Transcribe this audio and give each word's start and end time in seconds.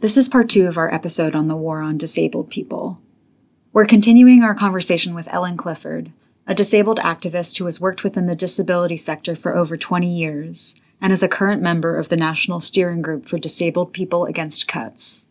This 0.00 0.16
is 0.16 0.30
part 0.30 0.48
two 0.48 0.66
of 0.66 0.78
our 0.78 0.92
episode 0.94 1.34
on 1.34 1.48
the 1.48 1.56
war 1.56 1.82
on 1.82 1.98
disabled 1.98 2.48
people. 2.48 2.98
We're 3.74 3.84
continuing 3.84 4.42
our 4.42 4.54
conversation 4.54 5.14
with 5.14 5.30
Ellen 5.30 5.58
Clifford, 5.58 6.10
a 6.46 6.54
disabled 6.54 6.98
activist 7.00 7.58
who 7.58 7.66
has 7.66 7.82
worked 7.82 8.02
within 8.02 8.24
the 8.24 8.34
disability 8.34 8.96
sector 8.96 9.36
for 9.36 9.54
over 9.54 9.76
20 9.76 10.08
years 10.08 10.80
and 11.02 11.12
is 11.12 11.22
a 11.22 11.28
current 11.28 11.60
member 11.60 11.98
of 11.98 12.08
the 12.08 12.16
National 12.16 12.60
Steering 12.60 13.02
Group 13.02 13.26
for 13.26 13.36
Disabled 13.36 13.92
People 13.92 14.24
Against 14.24 14.66
Cuts. 14.66 15.28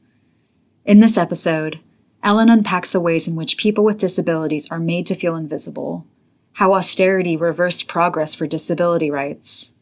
In 0.85 0.99
this 0.99 1.17
episode, 1.17 1.79
Ellen 2.21 2.47
unpacks 2.47 2.91
the 2.91 2.99
ways 2.99 3.27
in 3.27 3.35
which 3.35 3.57
people 3.57 3.83
with 3.83 3.97
disabilities 3.97 4.69
are 4.69 4.77
made 4.77 5.07
to 5.07 5.15
feel 5.15 5.35
invisible, 5.35 6.05
how 6.53 6.75
austerity 6.75 7.35
reversed 7.35 7.87
progress 7.87 8.35
for 8.35 8.45
disability 8.45 9.09
rights, 9.09 9.73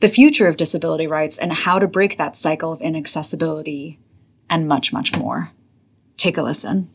the 0.00 0.08
future 0.08 0.48
of 0.48 0.56
disability 0.56 1.06
rights, 1.06 1.36
and 1.36 1.52
how 1.52 1.78
to 1.78 1.86
break 1.86 2.16
that 2.16 2.34
cycle 2.34 2.72
of 2.72 2.80
inaccessibility 2.80 3.98
and 4.48 4.68
much, 4.68 4.92
much 4.92 5.16
more. 5.16 5.50
Take 6.16 6.36
a 6.36 6.42
listen. 6.42 6.88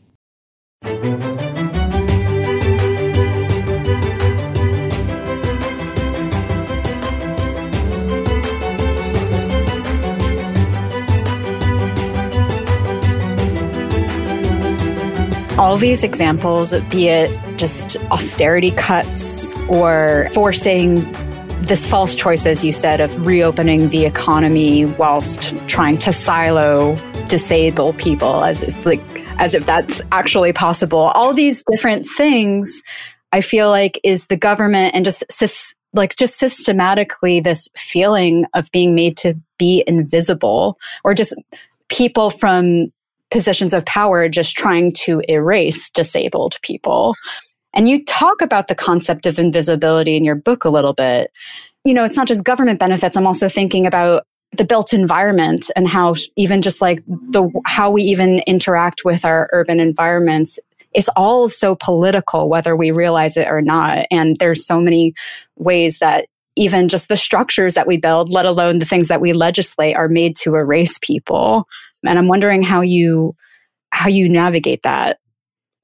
all 15.58 15.76
these 15.76 16.04
examples, 16.04 16.72
be 16.88 17.08
it 17.08 17.30
just 17.56 17.96
austerity 18.12 18.70
cuts 18.70 19.52
or 19.68 20.28
forcing 20.32 21.00
this 21.62 21.84
false 21.84 22.14
choice, 22.14 22.46
as 22.46 22.64
you 22.64 22.72
said, 22.72 23.00
of 23.00 23.26
reopening 23.26 23.88
the 23.88 24.06
economy 24.06 24.84
whilst 24.84 25.52
trying 25.66 25.98
to 25.98 26.12
silo 26.12 26.94
disable 27.28 27.92
people 27.94 28.44
as 28.44 28.62
if 28.62 28.86
like 28.86 29.00
as 29.38 29.54
if 29.54 29.64
that's 29.66 30.02
actually 30.10 30.52
possible. 30.52 30.98
All 30.98 31.32
these 31.32 31.62
different 31.70 32.06
things 32.06 32.82
I 33.32 33.40
feel 33.40 33.68
like 33.68 34.00
is 34.02 34.26
the 34.26 34.36
government 34.36 34.94
and 34.94 35.04
just 35.04 35.24
like 35.92 36.16
just 36.16 36.38
systematically 36.38 37.40
this 37.40 37.68
feeling 37.76 38.46
of 38.54 38.70
being 38.72 38.94
made 38.94 39.16
to 39.18 39.34
be 39.58 39.84
invisible 39.86 40.78
or 41.04 41.14
just 41.14 41.34
people 41.88 42.30
from 42.30 42.92
positions 43.30 43.74
of 43.74 43.84
power 43.84 44.28
just 44.28 44.56
trying 44.56 44.92
to 44.92 45.22
erase 45.28 45.90
disabled 45.90 46.56
people. 46.62 47.14
And 47.74 47.88
you 47.88 48.04
talk 48.04 48.40
about 48.40 48.68
the 48.68 48.74
concept 48.74 49.26
of 49.26 49.38
invisibility 49.38 50.16
in 50.16 50.24
your 50.24 50.34
book 50.34 50.64
a 50.64 50.70
little 50.70 50.94
bit. 50.94 51.30
You 51.84 51.94
know, 51.94 52.04
it's 52.04 52.16
not 52.16 52.26
just 52.26 52.44
government 52.44 52.80
benefits. 52.80 53.16
I'm 53.16 53.26
also 53.26 53.48
thinking 53.48 53.86
about 53.86 54.24
the 54.52 54.64
built 54.64 54.92
environment 54.92 55.70
and 55.76 55.88
how 55.88 56.14
even 56.36 56.62
just 56.62 56.80
like 56.80 57.02
the 57.06 57.50
how 57.66 57.90
we 57.90 58.02
even 58.02 58.40
interact 58.46 59.04
with 59.04 59.24
our 59.24 59.48
urban 59.52 59.78
environments 59.78 60.58
is 60.94 61.10
all 61.16 61.48
so 61.48 61.76
political 61.76 62.48
whether 62.48 62.74
we 62.74 62.90
realize 62.90 63.36
it 63.36 63.46
or 63.48 63.60
not. 63.60 64.06
And 64.10 64.36
there's 64.38 64.66
so 64.66 64.80
many 64.80 65.14
ways 65.56 65.98
that 65.98 66.26
even 66.56 66.88
just 66.88 67.08
the 67.08 67.16
structures 67.16 67.74
that 67.74 67.86
we 67.86 67.98
build 67.98 68.30
let 68.30 68.46
alone 68.46 68.78
the 68.78 68.86
things 68.86 69.08
that 69.08 69.20
we 69.20 69.32
legislate 69.32 69.96
are 69.96 70.08
made 70.08 70.34
to 70.36 70.54
erase 70.54 70.98
people. 71.00 71.68
And 72.04 72.18
i'm 72.18 72.28
wondering 72.28 72.62
how 72.62 72.80
you 72.80 73.36
how 73.90 74.08
you 74.08 74.28
navigate 74.28 74.82
that. 74.84 75.18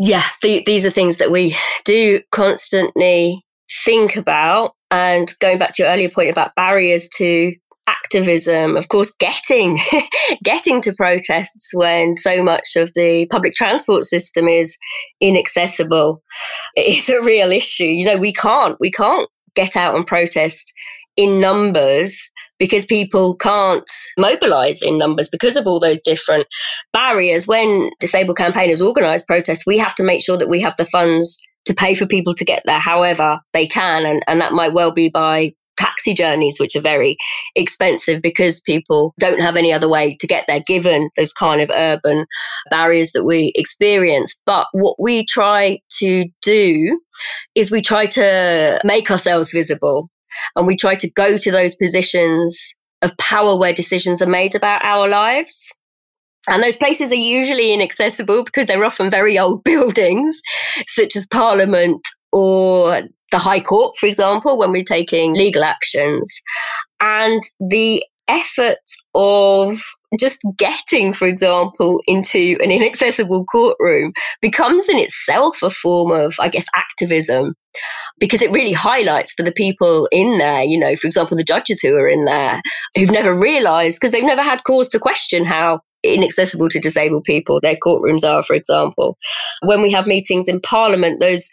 Yeah 0.00 0.22
the, 0.42 0.62
these 0.64 0.86
are 0.86 0.90
things 0.90 1.18
that 1.18 1.30
we 1.30 1.54
do 1.84 2.22
constantly 2.32 3.44
think 3.84 4.16
about. 4.16 4.74
And 4.90 5.32
going 5.40 5.58
back 5.58 5.72
to 5.74 5.82
your 5.82 5.92
earlier 5.92 6.08
point 6.08 6.30
about 6.30 6.54
barriers 6.54 7.08
to 7.16 7.54
activism, 7.88 8.77
of 8.77 8.88
course, 8.88 9.14
getting 9.18 9.78
getting 10.44 10.80
to 10.82 10.94
protests 10.94 11.70
when 11.74 12.16
so 12.16 12.42
much 12.42 12.76
of 12.76 12.92
the 12.94 13.26
public 13.30 13.54
transport 13.54 14.04
system 14.04 14.48
is 14.48 14.76
inaccessible 15.20 16.22
is 16.76 17.08
a 17.08 17.22
real 17.22 17.52
issue. 17.52 17.84
You 17.84 18.04
know, 18.04 18.16
we 18.16 18.32
can't 18.32 18.76
we 18.80 18.91
can't 18.91 19.28
get 19.54 19.76
out 19.76 19.94
and 19.94 20.06
protest 20.06 20.72
in 21.16 21.41
numbers 21.41 22.28
because 22.59 22.86
people 22.86 23.36
can't 23.36 23.88
mobilize 24.19 24.82
in 24.82 24.98
numbers 24.98 25.28
because 25.28 25.56
of 25.56 25.66
all 25.66 25.80
those 25.80 26.00
different 26.00 26.47
barriers. 26.92 27.47
When 27.47 27.91
disabled 28.00 28.36
campaigners 28.36 28.82
organize 28.82 29.22
protests, 29.22 29.66
we 29.66 29.78
have 29.78 29.94
to 29.97 30.04
make 30.04 30.22
sure 30.22 30.38
that 30.38 30.48
we 30.48 30.60
have 30.60 30.76
the 30.76 30.86
funds 30.86 31.41
to 31.66 31.75
pay 31.75 31.94
for 31.94 32.06
people 32.06 32.34
to 32.34 32.44
get 32.44 32.62
there 32.66 32.78
however 32.78 33.41
they 33.53 33.66
can. 33.66 34.04
And, 34.04 34.22
and 34.26 34.41
that 34.41 34.53
might 34.53 34.75
well 34.75 34.92
be 34.92 35.09
by 35.09 35.54
taxi 35.76 36.14
journeys, 36.14 36.58
which 36.58 36.76
are 36.76 36.80
very 36.80 37.16
expensive 37.54 38.22
because 38.22 38.60
people 38.60 39.14
don't 39.18 39.40
have 39.40 39.56
any 39.56 39.72
other 39.72 39.88
way 39.88 40.16
to 40.20 40.26
get 40.26 40.44
there, 40.46 40.60
given 40.66 41.10
those 41.16 41.32
kind 41.32 41.60
of 41.60 41.70
urban 41.74 42.26
barriers 42.70 43.12
that 43.12 43.24
we 43.24 43.52
experience. 43.54 44.40
But 44.46 44.66
what 44.72 44.96
we 44.98 45.24
try 45.26 45.78
to 45.98 46.26
do 46.42 47.00
is 47.54 47.70
we 47.70 47.82
try 47.82 48.06
to 48.06 48.80
make 48.84 49.10
ourselves 49.10 49.50
visible 49.52 50.10
and 50.56 50.66
we 50.66 50.76
try 50.76 50.94
to 50.96 51.10
go 51.12 51.36
to 51.36 51.50
those 51.50 51.74
positions 51.74 52.74
of 53.02 53.16
power 53.18 53.56
where 53.58 53.72
decisions 53.72 54.22
are 54.22 54.28
made 54.28 54.54
about 54.54 54.84
our 54.84 55.08
lives. 55.08 55.72
And 56.49 56.62
those 56.62 56.77
places 56.77 57.12
are 57.12 57.16
usually 57.16 57.72
inaccessible 57.72 58.44
because 58.44 58.66
they're 58.66 58.84
often 58.84 59.10
very 59.10 59.38
old 59.38 59.65
buildings, 59.65 60.41
such 60.87 61.16
as 61.16 61.27
Parliament 61.27 62.06
or 62.32 63.00
the 63.31 63.38
High 63.38 63.60
Court, 63.60 63.97
for 63.99 64.06
example, 64.06 64.59
when 64.59 64.72
we're 64.72 64.84
taking 64.84 65.34
legal 65.34 65.65
actions. 65.65 66.41
And 67.00 67.43
the 67.60 68.04
effort 68.28 68.78
of 69.15 69.77
just 70.19 70.41
getting, 70.56 71.12
for 71.12 71.27
example, 71.27 72.00
into 72.06 72.56
an 72.62 72.71
inaccessible 72.71 73.44
courtroom 73.47 74.12
becomes 74.41 74.88
in 74.88 74.97
itself 74.97 75.62
a 75.62 75.71
form 75.71 76.12
of, 76.12 76.34
I 76.41 76.49
guess, 76.49 76.66
activism 76.75 77.54
because 78.21 78.41
it 78.41 78.53
really 78.53 78.72
highlights 78.72 79.33
for 79.33 79.43
the 79.43 79.53
people 79.53 80.09
in 80.12 80.38
there, 80.38 80.62
you 80.62 80.78
know, 80.78 80.94
for 80.97 81.06
example, 81.06 81.37
the 81.37 81.44
judges 81.44 81.81
who 81.81 81.97
are 81.97 82.09
in 82.09 82.25
there 82.25 82.60
who've 82.97 83.10
never 83.10 83.34
realized 83.34 84.00
because 84.00 84.12
they've 84.12 84.22
never 84.22 84.43
had 84.43 84.65
cause 84.65 84.88
to 84.91 84.99
question 84.99 85.44
how 85.44 85.81
inaccessible 86.04 86.69
to 86.69 86.78
disabled 86.78 87.25
people 87.25 87.60
their 87.60 87.76
courtrooms 87.76 88.25
are, 88.25 88.42
for 88.42 88.54
example. 88.54 89.16
When 89.62 89.82
we 89.82 89.91
have 89.92 90.06
meetings 90.06 90.48
in 90.48 90.60
Parliament, 90.60 91.20
those 91.20 91.48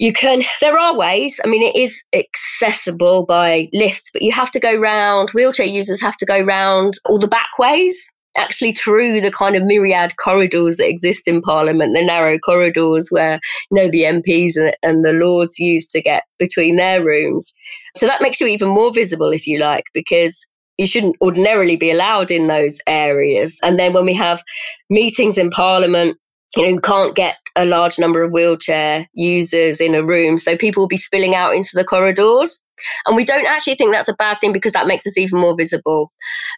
you 0.00 0.14
can 0.14 0.40
there 0.62 0.78
are 0.78 0.96
ways 0.96 1.38
i 1.44 1.48
mean 1.48 1.62
it 1.62 1.76
is 1.76 2.02
accessible 2.14 3.26
by 3.26 3.68
lifts 3.72 4.10
but 4.10 4.22
you 4.22 4.32
have 4.32 4.50
to 4.50 4.58
go 4.58 4.74
round 4.74 5.28
wheelchair 5.30 5.66
users 5.66 6.00
have 6.00 6.16
to 6.16 6.26
go 6.26 6.40
round 6.40 6.94
all 7.04 7.18
the 7.18 7.28
back 7.28 7.50
ways 7.58 8.10
actually 8.38 8.72
through 8.72 9.20
the 9.20 9.30
kind 9.30 9.56
of 9.56 9.64
myriad 9.64 10.16
corridors 10.16 10.78
that 10.78 10.88
exist 10.88 11.28
in 11.28 11.42
parliament 11.42 11.94
the 11.94 12.04
narrow 12.04 12.38
corridors 12.38 13.08
where 13.10 13.38
you 13.70 13.78
know 13.78 13.90
the 13.90 14.02
mps 14.02 14.56
and, 14.56 14.74
and 14.82 15.04
the 15.04 15.12
lords 15.12 15.58
use 15.58 15.86
to 15.86 16.00
get 16.00 16.24
between 16.38 16.76
their 16.76 17.04
rooms 17.04 17.52
so 17.94 18.06
that 18.06 18.22
makes 18.22 18.40
you 18.40 18.46
even 18.46 18.68
more 18.68 18.92
visible 18.92 19.30
if 19.30 19.46
you 19.46 19.58
like 19.58 19.84
because 19.92 20.46
you 20.80 20.86
shouldn't 20.86 21.16
ordinarily 21.20 21.76
be 21.76 21.90
allowed 21.90 22.30
in 22.30 22.46
those 22.46 22.78
areas 22.86 23.58
and 23.62 23.78
then 23.78 23.92
when 23.92 24.06
we 24.06 24.14
have 24.14 24.42
meetings 24.88 25.38
in 25.38 25.50
parliament 25.50 26.16
you 26.56 26.64
know, 26.64 26.70
you 26.70 26.80
can't 26.80 27.14
get 27.14 27.36
a 27.56 27.64
large 27.64 27.98
number 27.98 28.22
of 28.22 28.32
wheelchair 28.32 29.06
users 29.12 29.80
in 29.80 29.94
a 29.94 30.04
room. 30.04 30.38
So 30.38 30.56
people 30.56 30.82
will 30.82 30.88
be 30.88 30.96
spilling 30.96 31.34
out 31.34 31.54
into 31.54 31.70
the 31.74 31.84
corridors. 31.84 32.64
And 33.06 33.14
we 33.14 33.24
don't 33.24 33.46
actually 33.46 33.74
think 33.74 33.92
that's 33.92 34.08
a 34.08 34.14
bad 34.14 34.38
thing 34.40 34.52
because 34.52 34.72
that 34.72 34.86
makes 34.86 35.06
us 35.06 35.18
even 35.18 35.38
more 35.40 35.54
visible. 35.56 36.12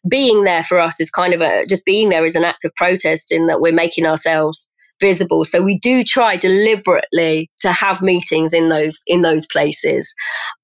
Being 0.09 0.45
there 0.45 0.63
for 0.63 0.79
us 0.79 1.01
is 1.01 1.11
kind 1.11 1.35
of 1.35 1.41
a 1.41 1.67
just 1.67 1.85
being 1.85 2.09
there 2.09 2.25
is 2.25 2.37
an 2.37 2.45
act 2.45 2.65
of 2.65 2.75
protest 2.77 3.33
in 3.33 3.49
that 3.49 3.61
we're 3.61 3.73
making 3.73 4.07
ourselves 4.07 4.72
visible. 5.03 5.45
So 5.45 5.61
we 5.61 5.79
do 5.79 6.05
try 6.05 6.37
deliberately 6.37 7.51
to 7.61 7.73
have 7.73 8.01
meetings 8.01 8.55
in 8.55 8.71
those 8.71 9.03
in 9.07 9.21
those 9.21 9.47
places 9.47 10.15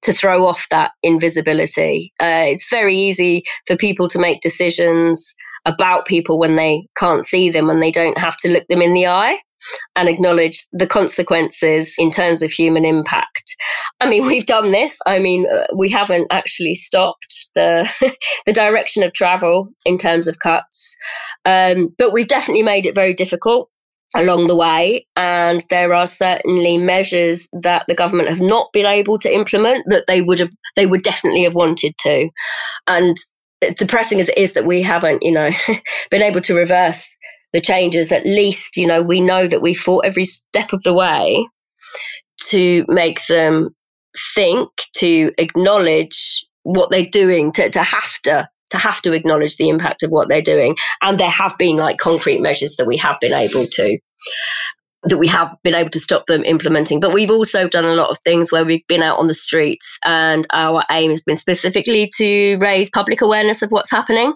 to 0.01 0.13
throw 0.13 0.45
off 0.45 0.65
that 0.71 0.91
invisibility. 1.03 2.11
Uh, 2.19 2.45
it's 2.47 2.69
very 2.71 2.95
easy 2.95 3.43
for 3.67 3.75
people 3.75 4.07
to 4.09 4.17
make 4.17 4.41
decisions 4.41 5.35
about 5.65 6.07
people 6.07 6.39
when 6.39 6.55
they 6.55 6.87
can't 6.97 7.25
see 7.25 7.51
them 7.51 7.69
and 7.69 7.83
they 7.83 7.91
don't 7.91 8.17
have 8.17 8.37
to 8.37 8.49
look 8.49 8.65
them 8.69 8.81
in 8.81 8.93
the 8.93 9.05
eye 9.05 9.37
and 9.95 10.07
acknowledge 10.07 10.65
the 10.71 10.87
consequences 10.87 11.95
in 11.99 12.09
terms 12.11 12.41
of 12.41 12.51
human 12.51 12.85
impact. 12.85 13.55
I 13.99 14.09
mean, 14.09 14.25
we've 14.27 14.45
done 14.45 14.71
this. 14.71 14.97
I 15.05 15.19
mean, 15.19 15.45
uh, 15.51 15.67
we 15.75 15.89
haven't 15.89 16.27
actually 16.31 16.75
stopped 16.75 17.49
the 17.55 17.89
the 18.45 18.53
direction 18.53 19.03
of 19.03 19.13
travel 19.13 19.69
in 19.85 19.97
terms 19.97 20.27
of 20.27 20.39
cuts, 20.39 20.95
um, 21.45 21.93
but 21.97 22.13
we've 22.13 22.27
definitely 22.27 22.63
made 22.63 22.85
it 22.85 22.95
very 22.95 23.13
difficult 23.13 23.69
along 24.15 24.47
the 24.47 24.55
way 24.55 25.05
and 25.15 25.61
there 25.69 25.93
are 25.93 26.07
certainly 26.07 26.77
measures 26.77 27.47
that 27.61 27.83
the 27.87 27.95
government 27.95 28.29
have 28.29 28.41
not 28.41 28.71
been 28.73 28.85
able 28.85 29.19
to 29.19 29.33
implement 29.33 29.85
that 29.87 30.05
they 30.07 30.21
would 30.21 30.39
have 30.39 30.49
they 30.75 30.85
would 30.85 31.03
definitely 31.03 31.43
have 31.43 31.55
wanted 31.55 31.93
to. 31.99 32.29
And 32.87 33.15
as 33.61 33.75
depressing 33.75 34.19
as 34.19 34.29
it 34.29 34.37
is 34.37 34.53
that 34.53 34.65
we 34.65 34.81
haven't, 34.81 35.23
you 35.23 35.31
know, 35.31 35.49
been 36.11 36.21
able 36.21 36.41
to 36.41 36.55
reverse 36.55 37.15
the 37.53 37.61
changes, 37.61 38.11
at 38.11 38.25
least, 38.25 38.77
you 38.77 38.87
know, 38.87 39.01
we 39.01 39.21
know 39.21 39.47
that 39.47 39.61
we 39.61 39.73
fought 39.73 40.05
every 40.05 40.25
step 40.25 40.73
of 40.73 40.83
the 40.83 40.93
way 40.93 41.47
to 42.49 42.85
make 42.87 43.25
them 43.27 43.69
think, 44.35 44.69
to 44.95 45.31
acknowledge 45.37 46.45
what 46.63 46.89
they're 46.89 47.05
doing, 47.05 47.51
to, 47.53 47.69
to 47.69 47.81
have 47.81 48.19
to 48.23 48.47
to 48.71 48.77
have 48.77 49.01
to 49.01 49.13
acknowledge 49.13 49.57
the 49.57 49.69
impact 49.69 50.03
of 50.03 50.11
what 50.11 50.29
they're 50.29 50.41
doing. 50.41 50.75
And 51.01 51.19
there 51.19 51.29
have 51.29 51.57
been 51.57 51.77
like 51.77 51.97
concrete 51.97 52.41
measures 52.41 52.75
that 52.77 52.87
we 52.87 52.97
have 52.97 53.19
been 53.19 53.33
able 53.33 53.65
to 53.65 53.99
that 55.03 55.17
we 55.17 55.27
have 55.27 55.55
been 55.63 55.75
able 55.75 55.89
to 55.89 55.99
stop 55.99 56.25
them 56.25 56.43
implementing. 56.43 56.99
But 56.99 57.13
we've 57.13 57.31
also 57.31 57.69
done 57.69 57.85
a 57.85 57.93
lot 57.93 58.09
of 58.09 58.17
things 58.19 58.51
where 58.51 58.65
we've 58.65 58.85
been 58.87 59.01
out 59.01 59.17
on 59.17 59.27
the 59.27 59.33
streets, 59.33 59.97
and 60.03 60.45
our 60.51 60.83
aim 60.91 61.09
has 61.11 61.21
been 61.21 61.37
specifically 61.37 62.09
to 62.17 62.57
raise 62.57 62.89
public 62.89 63.21
awareness 63.21 63.61
of 63.61 63.69
what's 63.69 63.91
happening 63.91 64.33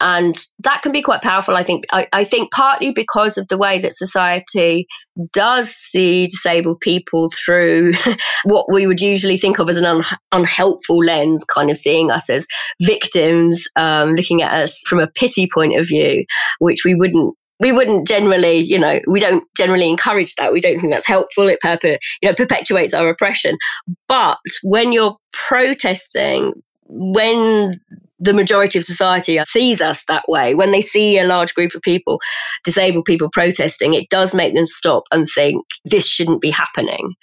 and 0.00 0.46
that 0.58 0.82
can 0.82 0.92
be 0.92 1.02
quite 1.02 1.22
powerful 1.22 1.56
i 1.56 1.62
think 1.62 1.84
I, 1.92 2.06
I, 2.12 2.24
think 2.24 2.50
partly 2.52 2.92
because 2.92 3.36
of 3.36 3.48
the 3.48 3.58
way 3.58 3.78
that 3.78 3.92
society 3.92 4.86
does 5.32 5.70
see 5.70 6.26
disabled 6.26 6.80
people 6.80 7.30
through 7.30 7.92
what 8.44 8.66
we 8.72 8.86
would 8.86 9.00
usually 9.00 9.36
think 9.36 9.58
of 9.58 9.68
as 9.68 9.78
an 9.78 9.84
un- 9.84 10.02
unhelpful 10.32 10.98
lens 10.98 11.44
kind 11.44 11.70
of 11.70 11.76
seeing 11.76 12.10
us 12.10 12.30
as 12.30 12.46
victims 12.82 13.66
um, 13.76 14.14
looking 14.14 14.42
at 14.42 14.54
us 14.54 14.82
from 14.86 15.00
a 15.00 15.10
pity 15.14 15.48
point 15.52 15.78
of 15.78 15.86
view 15.86 16.24
which 16.58 16.84
we 16.84 16.94
wouldn't 16.94 17.34
we 17.60 17.72
wouldn't 17.72 18.08
generally, 18.08 18.56
you 18.56 18.78
know, 18.78 19.00
we 19.06 19.20
don't 19.20 19.44
generally 19.56 19.88
encourage 19.88 20.34
that. 20.36 20.52
We 20.52 20.62
don't 20.62 20.78
think 20.78 20.92
that's 20.92 21.06
helpful. 21.06 21.46
It 21.46 21.58
perpe- 21.62 21.98
you 22.22 22.28
know, 22.28 22.34
perpetuates 22.34 22.94
our 22.94 23.08
oppression. 23.10 23.58
But 24.08 24.38
when 24.62 24.92
you're 24.92 25.16
protesting, 25.32 26.54
when 26.86 27.78
the 28.20 28.34
majority 28.34 28.78
of 28.78 28.84
society 28.84 29.38
sees 29.44 29.80
us 29.80 30.04
that 30.06 30.24
way. 30.28 30.54
When 30.54 30.72
they 30.72 30.82
see 30.82 31.18
a 31.18 31.26
large 31.26 31.54
group 31.54 31.74
of 31.74 31.82
people, 31.82 32.20
disabled 32.64 33.06
people 33.06 33.30
protesting, 33.32 33.94
it 33.94 34.08
does 34.10 34.34
make 34.34 34.54
them 34.54 34.66
stop 34.66 35.04
and 35.10 35.26
think 35.34 35.64
this 35.84 36.06
shouldn't 36.06 36.42
be 36.42 36.50
happening. 36.50 37.14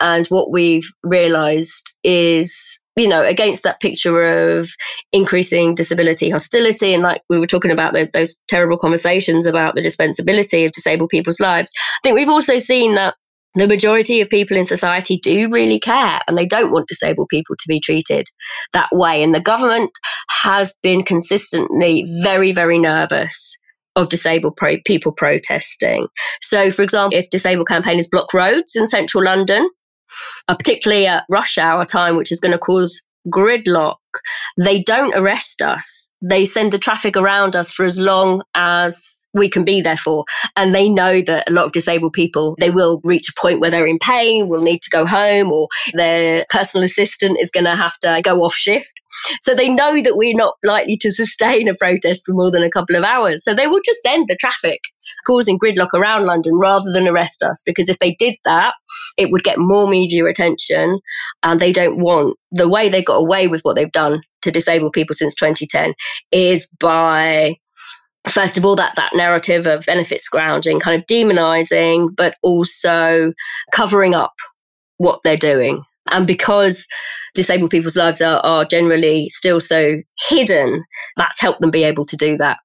And 0.00 0.26
what 0.28 0.50
we've 0.50 0.90
realized 1.02 1.96
is 2.02 2.80
you 2.96 3.06
know, 3.06 3.22
against 3.22 3.62
that 3.62 3.80
picture 3.80 4.26
of 4.26 4.70
increasing 5.12 5.74
disability 5.74 6.30
hostility, 6.30 6.94
and 6.94 7.02
like 7.02 7.20
we 7.28 7.38
were 7.38 7.46
talking 7.46 7.70
about 7.70 7.92
the, 7.92 8.08
those 8.14 8.40
terrible 8.48 8.78
conversations 8.78 9.46
about 9.46 9.74
the 9.74 9.82
dispensability 9.82 10.64
of 10.64 10.72
disabled 10.72 11.10
people's 11.10 11.38
lives, 11.38 11.70
I 11.76 11.98
think 12.02 12.16
we've 12.16 12.30
also 12.30 12.56
seen 12.56 12.94
that 12.94 13.14
the 13.56 13.66
majority 13.66 14.20
of 14.20 14.28
people 14.28 14.56
in 14.56 14.64
society 14.64 15.18
do 15.18 15.50
really 15.50 15.78
care 15.78 16.20
and 16.28 16.36
they 16.36 16.46
don't 16.46 16.72
want 16.72 16.88
disabled 16.88 17.28
people 17.28 17.56
to 17.56 17.68
be 17.68 17.80
treated 17.80 18.26
that 18.72 18.88
way. 18.92 19.22
And 19.22 19.34
the 19.34 19.40
government 19.40 19.90
has 20.28 20.74
been 20.82 21.02
consistently 21.02 22.06
very, 22.22 22.52
very 22.52 22.78
nervous 22.78 23.56
of 23.96 24.10
disabled 24.10 24.56
pro- 24.56 24.76
people 24.84 25.12
protesting. 25.12 26.06
So, 26.42 26.70
for 26.70 26.82
example, 26.82 27.18
if 27.18 27.30
disabled 27.30 27.68
campaigners 27.68 28.08
block 28.08 28.34
roads 28.34 28.76
in 28.76 28.88
central 28.88 29.24
London, 29.24 29.68
uh, 30.48 30.54
particularly 30.54 31.06
at 31.06 31.24
rush 31.30 31.56
hour 31.58 31.84
time, 31.84 32.16
which 32.16 32.30
is 32.30 32.40
going 32.40 32.52
to 32.52 32.58
cause 32.58 33.02
gridlock, 33.28 33.96
they 34.58 34.82
don't 34.82 35.14
arrest 35.14 35.62
us. 35.62 36.10
They 36.22 36.44
send 36.44 36.72
the 36.72 36.78
traffic 36.78 37.16
around 37.16 37.54
us 37.54 37.72
for 37.72 37.84
as 37.84 37.98
long 37.98 38.42
as 38.54 39.26
we 39.34 39.50
can 39.50 39.64
be 39.64 39.80
there 39.80 39.96
for. 39.96 40.24
And 40.56 40.72
they 40.72 40.88
know 40.88 41.20
that 41.22 41.48
a 41.48 41.52
lot 41.52 41.66
of 41.66 41.72
disabled 41.72 42.14
people, 42.14 42.56
they 42.58 42.70
will 42.70 43.00
reach 43.04 43.28
a 43.28 43.40
point 43.40 43.60
where 43.60 43.70
they're 43.70 43.86
in 43.86 43.98
pain, 43.98 44.48
will 44.48 44.62
need 44.62 44.80
to 44.82 44.90
go 44.90 45.06
home, 45.06 45.52
or 45.52 45.68
their 45.92 46.46
personal 46.48 46.84
assistant 46.84 47.38
is 47.40 47.50
going 47.50 47.64
to 47.64 47.76
have 47.76 47.98
to 48.00 48.20
go 48.24 48.40
off 48.42 48.54
shift. 48.54 48.92
So 49.40 49.54
they 49.54 49.68
know 49.68 50.02
that 50.02 50.16
we're 50.16 50.36
not 50.36 50.54
likely 50.64 50.96
to 50.98 51.10
sustain 51.10 51.68
a 51.68 51.74
protest 51.74 52.26
for 52.26 52.32
more 52.32 52.50
than 52.50 52.62
a 52.62 52.70
couple 52.70 52.96
of 52.96 53.04
hours. 53.04 53.44
So 53.44 53.54
they 53.54 53.66
will 53.66 53.80
just 53.84 54.04
end 54.06 54.26
the 54.28 54.36
traffic, 54.36 54.80
causing 55.26 55.58
gridlock 55.58 55.94
around 55.94 56.24
London 56.24 56.58
rather 56.58 56.92
than 56.92 57.08
arrest 57.08 57.42
us. 57.42 57.62
Because 57.64 57.88
if 57.88 57.98
they 57.98 58.14
did 58.18 58.34
that, 58.44 58.74
it 59.18 59.30
would 59.30 59.42
get 59.42 59.58
more 59.58 59.88
media 59.88 60.24
attention. 60.26 61.00
And 61.42 61.60
they 61.60 61.72
don't 61.72 61.98
want 61.98 62.36
the 62.52 62.68
way 62.68 62.88
they 62.88 63.02
got 63.02 63.16
away 63.16 63.48
with 63.48 63.62
what 63.62 63.76
they've 63.76 63.92
done 63.92 64.20
to 64.42 64.50
disabled 64.50 64.92
people 64.92 65.14
since 65.14 65.34
2010 65.34 65.94
is 66.32 66.68
by 66.78 67.54
first 68.28 68.56
of 68.56 68.64
all 68.64 68.76
that 68.76 68.94
that 68.96 69.10
narrative 69.14 69.66
of 69.66 69.86
benefit 69.86 70.20
scrounging 70.20 70.80
kind 70.80 71.00
of 71.00 71.06
demonizing 71.06 72.08
but 72.16 72.34
also 72.42 73.32
covering 73.72 74.14
up 74.14 74.34
what 74.98 75.20
they're 75.22 75.36
doing. 75.36 75.82
And 76.10 76.26
because 76.26 76.86
disabled 77.34 77.70
people's 77.70 77.96
lives 77.96 78.20
are, 78.20 78.40
are 78.40 78.64
generally 78.64 79.28
still 79.28 79.60
so 79.60 79.96
hidden 80.28 80.84
that's 81.16 81.40
helped 81.40 81.60
them 81.60 81.70
be 81.70 81.84
able 81.84 82.04
to 82.04 82.16
do 82.16 82.36
that. 82.38 82.58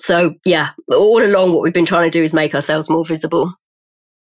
So 0.00 0.34
yeah 0.44 0.70
all 0.88 1.22
along 1.22 1.52
what 1.52 1.62
we've 1.62 1.72
been 1.72 1.86
trying 1.86 2.10
to 2.10 2.18
do 2.18 2.22
is 2.22 2.34
make 2.34 2.54
ourselves 2.54 2.90
more 2.90 3.04
visible. 3.04 3.52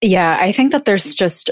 Yeah 0.00 0.38
i 0.40 0.50
think 0.50 0.72
that 0.72 0.86
there's 0.86 1.14
just 1.14 1.50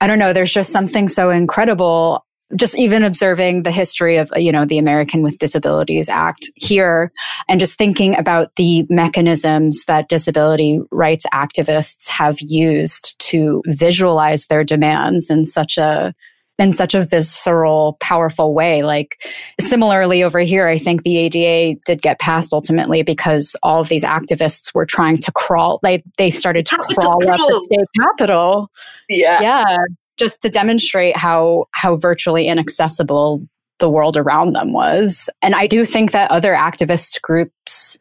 i 0.00 0.06
don't 0.06 0.18
know 0.18 0.32
there's 0.32 0.52
just 0.52 0.72
something 0.72 1.08
so 1.08 1.30
incredible 1.30 2.24
just 2.56 2.78
even 2.78 3.02
observing 3.02 3.62
the 3.62 3.70
history 3.70 4.16
of 4.16 4.30
you 4.36 4.52
know 4.52 4.64
the 4.64 4.78
American 4.78 5.22
with 5.22 5.38
Disabilities 5.38 6.08
Act 6.08 6.50
here 6.54 7.12
and 7.48 7.60
just 7.60 7.78
thinking 7.78 8.16
about 8.16 8.54
the 8.56 8.86
mechanisms 8.88 9.84
that 9.86 10.08
disability 10.08 10.80
rights 10.90 11.26
activists 11.32 12.08
have 12.08 12.40
used 12.40 13.18
to 13.18 13.62
visualize 13.66 14.46
their 14.46 14.64
demands 14.64 15.30
in 15.30 15.44
such 15.44 15.78
a 15.78 16.14
in 16.56 16.72
such 16.72 16.94
a 16.94 17.04
visceral 17.04 17.96
powerful 18.00 18.54
way. 18.54 18.82
Like 18.82 19.20
similarly 19.60 20.22
over 20.22 20.40
here 20.40 20.68
i 20.68 20.78
think 20.78 21.02
the 21.02 21.16
ada 21.16 21.78
did 21.84 22.02
get 22.02 22.20
passed 22.20 22.52
ultimately 22.52 23.02
because 23.02 23.56
all 23.62 23.80
of 23.80 23.88
these 23.88 24.04
activists 24.04 24.74
were 24.74 24.86
trying 24.86 25.18
to 25.18 25.32
crawl. 25.32 25.80
They 25.82 26.02
they 26.18 26.30
started 26.30 26.66
to 26.66 26.76
crawl 26.76 27.16
up 27.28 27.38
the 27.38 27.60
state 27.64 28.04
capitol. 28.04 28.70
Yeah. 29.08 29.40
Yeah 29.40 29.76
just 30.18 30.42
to 30.42 30.48
demonstrate 30.48 31.16
how 31.16 31.66
how 31.72 31.96
virtually 31.96 32.46
inaccessible 32.48 33.46
the 33.78 33.90
world 33.90 34.16
around 34.16 34.52
them 34.52 34.72
was. 34.72 35.28
And 35.42 35.54
I 35.54 35.66
do 35.66 35.84
think 35.84 36.12
that 36.12 36.30
other 36.30 36.54
activist 36.54 37.20
groups 37.22 37.98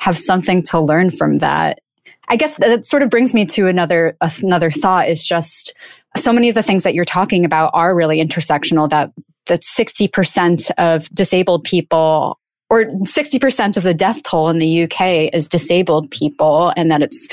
have 0.00 0.16
something 0.18 0.62
to 0.64 0.80
learn 0.80 1.10
from 1.10 1.38
that. 1.38 1.80
I 2.28 2.36
guess 2.36 2.56
that 2.56 2.86
sort 2.86 3.02
of 3.02 3.10
brings 3.10 3.34
me 3.34 3.44
to 3.46 3.66
another 3.66 4.16
another 4.42 4.70
thought 4.70 5.08
is 5.08 5.26
just 5.26 5.74
so 6.16 6.32
many 6.32 6.48
of 6.48 6.54
the 6.54 6.62
things 6.62 6.82
that 6.82 6.94
you're 6.94 7.04
talking 7.04 7.44
about 7.44 7.70
are 7.74 7.94
really 7.94 8.22
intersectional 8.22 8.88
that 8.90 9.12
that 9.46 9.62
60% 9.62 10.70
of 10.78 11.08
disabled 11.10 11.64
people 11.64 12.38
or 12.72 12.86
60% 12.86 13.76
of 13.76 13.82
the 13.82 13.92
death 13.92 14.22
toll 14.22 14.48
in 14.48 14.58
the 14.58 14.84
UK 14.84 15.28
is 15.34 15.46
disabled 15.46 16.10
people 16.10 16.72
and 16.74 16.90
that 16.90 17.02
it's 17.02 17.28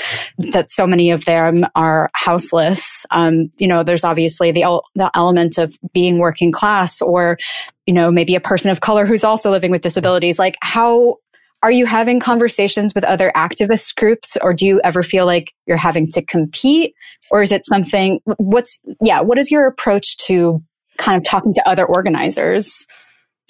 that 0.52 0.68
so 0.68 0.86
many 0.86 1.10
of 1.10 1.24
them 1.24 1.64
are 1.74 2.10
houseless. 2.12 3.06
Um, 3.10 3.50
you 3.56 3.66
know, 3.66 3.82
there's 3.82 4.04
obviously 4.04 4.52
the, 4.52 4.82
the 4.96 5.10
element 5.14 5.56
of 5.56 5.74
being 5.94 6.18
working 6.18 6.52
class 6.52 7.00
or, 7.00 7.38
you 7.86 7.94
know, 7.94 8.10
maybe 8.10 8.34
a 8.34 8.40
person 8.40 8.70
of 8.70 8.82
color 8.82 9.06
who's 9.06 9.24
also 9.24 9.50
living 9.50 9.70
with 9.70 9.80
disabilities. 9.80 10.38
Like 10.38 10.56
how 10.60 11.16
are 11.62 11.72
you 11.72 11.86
having 11.86 12.20
conversations 12.20 12.94
with 12.94 13.04
other 13.04 13.32
activist 13.34 13.96
groups 13.96 14.36
or 14.42 14.52
do 14.52 14.66
you 14.66 14.78
ever 14.84 15.02
feel 15.02 15.24
like 15.24 15.54
you're 15.64 15.78
having 15.78 16.06
to 16.08 16.20
compete 16.20 16.92
or 17.30 17.40
is 17.40 17.50
it 17.50 17.64
something 17.64 18.20
what's 18.36 18.78
yeah 19.02 19.20
what 19.20 19.38
is 19.38 19.50
your 19.50 19.66
approach 19.66 20.16
to 20.16 20.60
kind 20.96 21.18
of 21.18 21.24
talking 21.28 21.52
to 21.52 21.68
other 21.68 21.84
organizers 21.84 22.86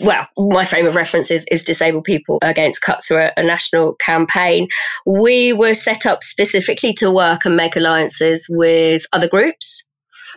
well, 0.00 0.26
my 0.38 0.64
frame 0.64 0.86
of 0.86 0.94
reference 0.94 1.30
is, 1.30 1.44
is 1.50 1.64
Disabled 1.64 2.04
People 2.04 2.38
Against 2.42 2.82
Cuts, 2.82 3.10
a, 3.10 3.32
a 3.36 3.42
national 3.42 3.94
campaign. 3.96 4.68
We 5.06 5.52
were 5.52 5.74
set 5.74 6.06
up 6.06 6.22
specifically 6.22 6.92
to 6.94 7.10
work 7.10 7.44
and 7.44 7.56
make 7.56 7.76
alliances 7.76 8.46
with 8.48 9.02
other 9.12 9.28
groups, 9.28 9.84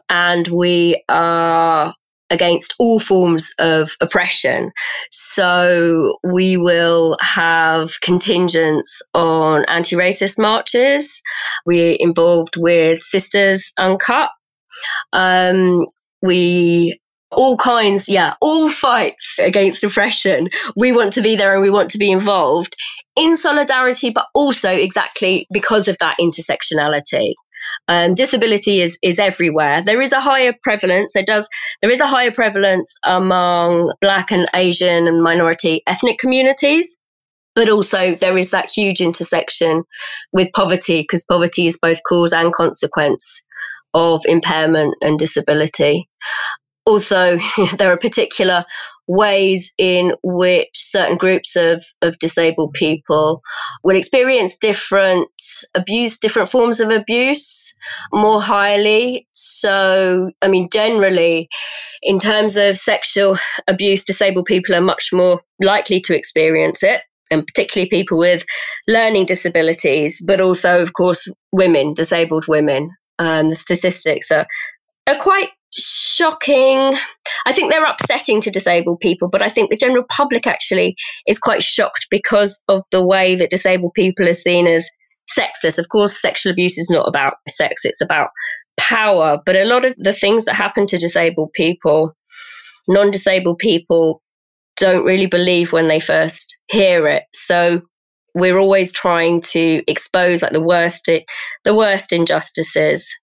and 0.09 0.47
we 0.47 1.01
are 1.09 1.93
against 2.29 2.73
all 2.79 2.99
forms 2.99 3.53
of 3.59 3.91
oppression. 4.01 4.71
So 5.11 6.17
we 6.23 6.57
will 6.57 7.17
have 7.21 8.01
contingents 8.01 9.01
on 9.13 9.65
anti 9.65 9.95
racist 9.95 10.39
marches. 10.39 11.21
We're 11.65 11.95
involved 11.99 12.57
with 12.57 13.01
Sisters 13.01 13.71
Uncut. 13.77 14.29
Um, 15.13 15.85
we 16.23 16.97
all 17.35 17.57
kinds, 17.57 18.09
yeah, 18.09 18.33
all 18.41 18.69
fights 18.69 19.39
against 19.39 19.83
oppression. 19.83 20.49
We 20.75 20.91
want 20.91 21.13
to 21.13 21.21
be 21.21 21.35
there 21.35 21.53
and 21.53 21.61
we 21.61 21.69
want 21.69 21.89
to 21.91 21.97
be 21.97 22.11
involved 22.11 22.75
in 23.15 23.35
solidarity, 23.35 24.09
but 24.09 24.25
also 24.33 24.69
exactly 24.69 25.47
because 25.51 25.87
of 25.87 25.97
that 25.99 26.17
intersectionality. 26.19 27.33
Um, 27.87 28.13
disability 28.13 28.81
is 28.81 28.97
is 29.01 29.19
everywhere. 29.19 29.81
There 29.81 30.01
is 30.01 30.11
a 30.13 30.19
higher 30.19 30.53
prevalence. 30.63 31.13
There 31.13 31.23
does 31.23 31.47
there 31.81 31.91
is 31.91 32.01
a 32.01 32.07
higher 32.07 32.31
prevalence 32.31 32.97
among 33.05 33.93
Black 34.01 34.31
and 34.31 34.47
Asian 34.53 35.07
and 35.07 35.23
minority 35.23 35.81
ethnic 35.87 36.17
communities, 36.19 36.99
but 37.55 37.69
also 37.69 38.15
there 38.15 38.37
is 38.37 38.51
that 38.51 38.69
huge 38.69 38.99
intersection 38.99 39.83
with 40.33 40.51
poverty 40.53 41.01
because 41.01 41.23
poverty 41.23 41.67
is 41.67 41.79
both 41.81 42.01
cause 42.07 42.33
and 42.33 42.53
consequence 42.53 43.41
of 43.93 44.21
impairment 44.25 44.95
and 45.01 45.19
disability 45.19 46.09
also 46.85 47.37
there 47.77 47.91
are 47.91 47.97
particular 47.97 48.65
ways 49.07 49.73
in 49.77 50.13
which 50.23 50.69
certain 50.73 51.17
groups 51.17 51.55
of, 51.55 51.83
of 52.01 52.17
disabled 52.19 52.73
people 52.73 53.41
will 53.83 53.97
experience 53.97 54.57
different 54.57 55.29
abuse, 55.75 56.17
different 56.17 56.49
forms 56.49 56.79
of 56.79 56.89
abuse 56.89 57.73
more 58.13 58.41
highly. 58.41 59.27
So, 59.33 60.31
I 60.41 60.47
mean, 60.47 60.69
generally, 60.71 61.49
in 62.01 62.19
terms 62.19 62.55
of 62.55 62.77
sexual 62.77 63.37
abuse, 63.67 64.05
disabled 64.05 64.45
people 64.45 64.75
are 64.75 64.81
much 64.81 65.09
more 65.11 65.41
likely 65.61 65.99
to 66.01 66.15
experience 66.15 66.83
it. 66.83 67.01
And 67.31 67.45
particularly 67.47 67.89
people 67.89 68.19
with 68.19 68.45
learning 68.87 69.25
disabilities, 69.25 70.21
but 70.25 70.39
also, 70.39 70.81
of 70.81 70.93
course, 70.93 71.27
women, 71.51 71.93
disabled 71.93 72.47
women. 72.47 72.91
Um, 73.17 73.49
the 73.49 73.55
statistics 73.55 74.31
are, 74.31 74.45
are 75.07 75.15
quite 75.15 75.49
shocking. 75.75 76.93
I 77.45 77.51
think 77.51 77.71
they're 77.71 77.85
upsetting 77.85 78.41
to 78.41 78.51
disabled 78.51 78.99
people, 78.99 79.29
but 79.29 79.41
I 79.41 79.49
think 79.49 79.69
the 79.69 79.77
general 79.77 80.05
public 80.09 80.47
actually 80.47 80.95
is 81.27 81.39
quite 81.39 81.63
shocked 81.63 82.07
because 82.09 82.63
of 82.67 82.83
the 82.91 83.05
way 83.05 83.35
that 83.35 83.49
disabled 83.49 83.93
people 83.93 84.27
are 84.27 84.33
seen 84.33 84.67
as 84.67 84.89
sexless. 85.27 85.77
Of 85.77 85.89
course, 85.89 86.19
sexual 86.19 86.51
abuse 86.51 86.77
is 86.77 86.89
not 86.89 87.07
about 87.07 87.33
sex, 87.49 87.85
it's 87.85 88.01
about 88.01 88.29
power. 88.77 89.39
But 89.45 89.55
a 89.55 89.65
lot 89.65 89.85
of 89.85 89.95
the 89.97 90.13
things 90.13 90.45
that 90.45 90.55
happen 90.55 90.85
to 90.87 90.97
disabled 90.97 91.51
people, 91.53 92.13
non 92.87 93.11
disabled 93.11 93.59
people, 93.59 94.21
don't 94.77 95.05
really 95.05 95.27
believe 95.27 95.71
when 95.71 95.87
they 95.87 95.99
first 95.99 96.57
hear 96.71 97.07
it. 97.07 97.23
So 97.33 97.81
we're 98.35 98.57
always 98.57 98.91
trying 98.91 99.41
to 99.41 99.83
expose 99.87 100.41
like 100.41 100.53
the 100.53 100.61
worst 100.61 101.09
the 101.63 101.75
worst 101.75 102.11
injustices 102.11 103.13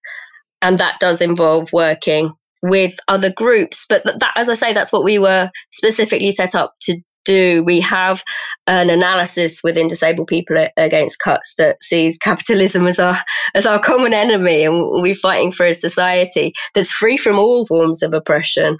and 0.61 0.77
that 0.77 0.99
does 0.99 1.21
involve 1.21 1.73
working 1.73 2.33
with 2.61 2.95
other 3.07 3.31
groups. 3.31 3.85
But 3.89 4.03
that, 4.05 4.33
as 4.35 4.49
I 4.49 4.53
say, 4.53 4.73
that's 4.73 4.93
what 4.93 5.03
we 5.03 5.17
were 5.19 5.49
specifically 5.71 6.31
set 6.31 6.55
up 6.55 6.75
to 6.81 6.99
do. 7.25 7.63
We 7.63 7.79
have 7.81 8.23
an 8.67 8.89
analysis 8.89 9.61
within 9.63 9.87
disabled 9.87 10.27
people 10.27 10.67
against 10.77 11.19
cuts 11.19 11.55
that 11.57 11.81
sees 11.83 12.17
capitalism 12.17 12.87
as 12.87 12.99
our 12.99 13.17
as 13.53 13.65
our 13.65 13.79
common 13.79 14.13
enemy, 14.13 14.63
and 14.63 15.01
we're 15.01 15.15
fighting 15.15 15.51
for 15.51 15.65
a 15.65 15.73
society 15.73 16.53
that's 16.73 16.91
free 16.91 17.17
from 17.17 17.37
all 17.37 17.65
forms 17.65 18.03
of 18.03 18.13
oppression. 18.13 18.77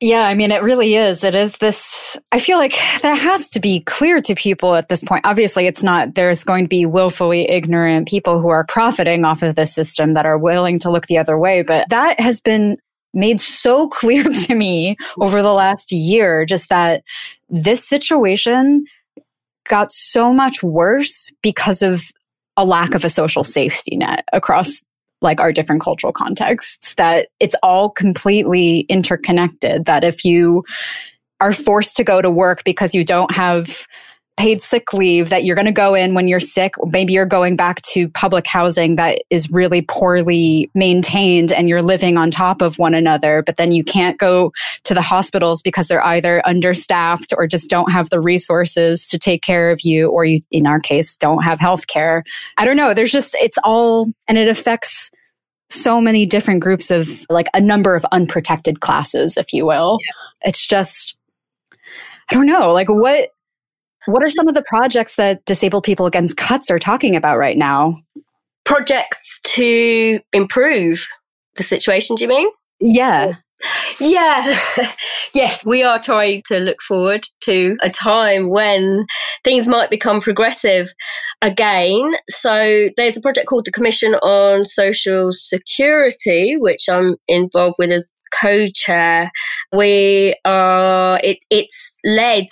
Yeah, 0.00 0.28
I 0.28 0.34
mean, 0.34 0.52
it 0.52 0.62
really 0.62 0.94
is. 0.94 1.24
It 1.24 1.34
is 1.34 1.56
this. 1.56 2.16
I 2.30 2.38
feel 2.38 2.56
like 2.56 2.74
that 3.02 3.18
has 3.18 3.50
to 3.50 3.60
be 3.60 3.80
clear 3.80 4.20
to 4.20 4.34
people 4.36 4.76
at 4.76 4.88
this 4.88 5.02
point. 5.02 5.26
Obviously, 5.26 5.66
it's 5.66 5.82
not, 5.82 6.14
there's 6.14 6.44
going 6.44 6.64
to 6.64 6.68
be 6.68 6.86
willfully 6.86 7.50
ignorant 7.50 8.06
people 8.06 8.40
who 8.40 8.48
are 8.48 8.64
profiting 8.64 9.24
off 9.24 9.42
of 9.42 9.56
this 9.56 9.74
system 9.74 10.14
that 10.14 10.24
are 10.24 10.38
willing 10.38 10.78
to 10.80 10.90
look 10.90 11.06
the 11.06 11.18
other 11.18 11.36
way. 11.36 11.62
But 11.62 11.88
that 11.88 12.20
has 12.20 12.40
been 12.40 12.78
made 13.12 13.40
so 13.40 13.88
clear 14.00 14.22
to 14.22 14.54
me 14.54 14.96
over 15.18 15.42
the 15.42 15.52
last 15.52 15.90
year, 15.90 16.46
just 16.46 16.68
that 16.68 17.02
this 17.48 17.86
situation 17.86 18.84
got 19.68 19.90
so 19.90 20.32
much 20.32 20.62
worse 20.62 21.32
because 21.42 21.82
of 21.82 22.02
a 22.56 22.64
lack 22.64 22.94
of 22.94 23.04
a 23.04 23.10
social 23.10 23.42
safety 23.42 23.96
net 23.96 24.24
across 24.32 24.80
like 25.20 25.40
our 25.40 25.52
different 25.52 25.82
cultural 25.82 26.12
contexts, 26.12 26.94
that 26.94 27.28
it's 27.40 27.56
all 27.62 27.90
completely 27.90 28.80
interconnected. 28.88 29.84
That 29.84 30.04
if 30.04 30.24
you 30.24 30.64
are 31.40 31.52
forced 31.52 31.96
to 31.96 32.04
go 32.04 32.20
to 32.20 32.30
work 32.30 32.64
because 32.64 32.94
you 32.94 33.04
don't 33.04 33.32
have 33.32 33.86
paid 34.38 34.62
sick 34.62 34.94
leave 34.94 35.30
that 35.30 35.42
you're 35.42 35.56
going 35.56 35.66
to 35.66 35.72
go 35.72 35.94
in 35.94 36.14
when 36.14 36.28
you're 36.28 36.38
sick. 36.38 36.72
Maybe 36.86 37.12
you're 37.12 37.26
going 37.26 37.56
back 37.56 37.82
to 37.82 38.08
public 38.10 38.46
housing 38.46 38.94
that 38.94 39.20
is 39.30 39.50
really 39.50 39.82
poorly 39.82 40.70
maintained 40.74 41.52
and 41.52 41.68
you're 41.68 41.82
living 41.82 42.16
on 42.16 42.30
top 42.30 42.62
of 42.62 42.78
one 42.78 42.94
another, 42.94 43.42
but 43.42 43.56
then 43.56 43.72
you 43.72 43.82
can't 43.82 44.16
go 44.16 44.52
to 44.84 44.94
the 44.94 45.02
hospitals 45.02 45.60
because 45.60 45.88
they're 45.88 46.06
either 46.06 46.40
understaffed 46.46 47.34
or 47.36 47.48
just 47.48 47.68
don't 47.68 47.90
have 47.90 48.10
the 48.10 48.20
resources 48.20 49.08
to 49.08 49.18
take 49.18 49.42
care 49.42 49.70
of 49.70 49.80
you, 49.82 50.08
or 50.08 50.24
you, 50.24 50.40
in 50.52 50.66
our 50.66 50.78
case, 50.78 51.16
don't 51.16 51.42
have 51.42 51.58
health 51.58 51.88
care. 51.88 52.22
I 52.56 52.64
don't 52.64 52.76
know. 52.76 52.94
There's 52.94 53.12
just, 53.12 53.34
it's 53.40 53.58
all, 53.64 54.06
and 54.28 54.38
it 54.38 54.46
affects 54.46 55.10
so 55.68 56.00
many 56.00 56.24
different 56.24 56.60
groups 56.60 56.92
of 56.92 57.26
like 57.28 57.48
a 57.54 57.60
number 57.60 57.96
of 57.96 58.06
unprotected 58.12 58.80
classes, 58.80 59.36
if 59.36 59.52
you 59.52 59.66
will. 59.66 59.98
Yeah. 60.06 60.48
It's 60.48 60.66
just, 60.66 61.16
I 62.30 62.34
don't 62.34 62.46
know, 62.46 62.72
like 62.72 62.88
what 62.88 63.30
what 64.06 64.22
are 64.22 64.28
some 64.28 64.48
of 64.48 64.54
the 64.54 64.64
projects 64.68 65.16
that 65.16 65.44
Disabled 65.44 65.84
People 65.84 66.06
Against 66.06 66.36
Cuts 66.36 66.70
are 66.70 66.78
talking 66.78 67.16
about 67.16 67.38
right 67.38 67.56
now? 67.56 67.94
Projects 68.64 69.40
to 69.44 70.20
improve 70.32 71.06
the 71.56 71.62
situation, 71.62 72.16
do 72.16 72.24
you 72.24 72.28
mean? 72.28 72.48
Yeah. 72.80 73.34
Yeah, 74.00 74.54
yes, 75.34 75.66
we 75.66 75.82
are 75.82 75.98
trying 75.98 76.42
to 76.46 76.58
look 76.58 76.80
forward 76.80 77.26
to 77.40 77.76
a 77.82 77.90
time 77.90 78.50
when 78.50 79.06
things 79.42 79.66
might 79.66 79.90
become 79.90 80.20
progressive 80.20 80.92
again. 81.42 82.14
So, 82.28 82.88
there's 82.96 83.16
a 83.16 83.20
project 83.20 83.48
called 83.48 83.64
the 83.64 83.72
Commission 83.72 84.14
on 84.16 84.64
Social 84.64 85.30
Security, 85.32 86.56
which 86.56 86.88
I'm 86.88 87.16
involved 87.26 87.76
with 87.78 87.90
as 87.90 88.14
co 88.32 88.66
chair. 88.68 89.32
We 89.72 90.36
are, 90.44 91.20
it, 91.24 91.38
it's 91.50 92.00
led 92.04 92.46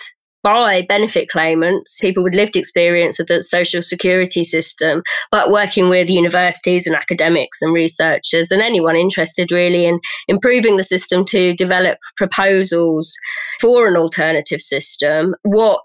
by 0.46 0.82
benefit 0.82 1.28
claimants, 1.28 1.98
people 2.00 2.22
with 2.22 2.32
lived 2.32 2.54
experience 2.54 3.18
of 3.18 3.26
the 3.26 3.42
social 3.42 3.82
security 3.82 4.44
system, 4.44 5.02
but 5.32 5.50
working 5.50 5.88
with 5.88 6.08
universities 6.08 6.86
and 6.86 6.94
academics 6.94 7.60
and 7.60 7.74
researchers 7.74 8.52
and 8.52 8.62
anyone 8.62 8.94
interested 8.94 9.50
really 9.50 9.86
in 9.86 9.98
improving 10.28 10.76
the 10.76 10.84
system 10.84 11.24
to 11.24 11.52
develop 11.54 11.98
proposals 12.16 13.12
for 13.60 13.88
an 13.88 13.96
alternative 13.96 14.60
system. 14.60 15.34
What 15.42 15.82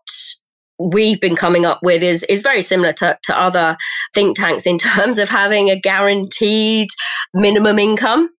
we've 0.77 1.19
been 1.19 1.35
coming 1.35 1.65
up 1.65 1.79
with 1.81 2.03
is 2.03 2.21
is 2.29 2.43
very 2.43 2.61
similar 2.61 2.93
to, 2.93 3.17
to 3.23 3.35
other 3.35 3.75
think 4.13 4.37
tanks 4.37 4.67
in 4.67 4.77
terms 4.93 5.17
of 5.17 5.27
having 5.27 5.71
a 5.71 5.79
guaranteed 5.79 6.89
minimum 7.33 7.79
income 7.79 8.29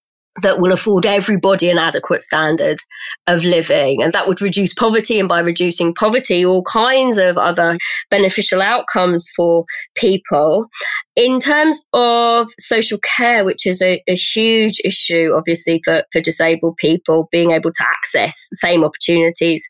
that 0.40 0.60
will 0.60 0.72
afford 0.72 1.04
everybody 1.04 1.68
an 1.68 1.78
adequate 1.78 2.22
standard 2.22 2.78
of 3.26 3.44
living. 3.44 4.02
And 4.02 4.12
that 4.14 4.26
would 4.26 4.40
reduce 4.40 4.72
poverty. 4.72 5.20
And 5.20 5.28
by 5.28 5.40
reducing 5.40 5.92
poverty, 5.94 6.44
all 6.44 6.64
kinds 6.64 7.18
of 7.18 7.36
other 7.36 7.76
beneficial 8.10 8.62
outcomes 8.62 9.30
for 9.36 9.66
people. 9.94 10.68
In 11.16 11.38
terms 11.38 11.82
of 11.92 12.48
social 12.58 12.98
care, 12.98 13.44
which 13.44 13.66
is 13.66 13.82
a, 13.82 14.02
a 14.08 14.14
huge 14.14 14.80
issue, 14.84 15.32
obviously, 15.36 15.82
for, 15.84 16.04
for 16.12 16.22
disabled 16.22 16.78
people, 16.78 17.28
being 17.30 17.50
able 17.50 17.70
to 17.70 17.84
access 17.84 18.46
the 18.50 18.56
same 18.56 18.84
opportunities 18.84 19.68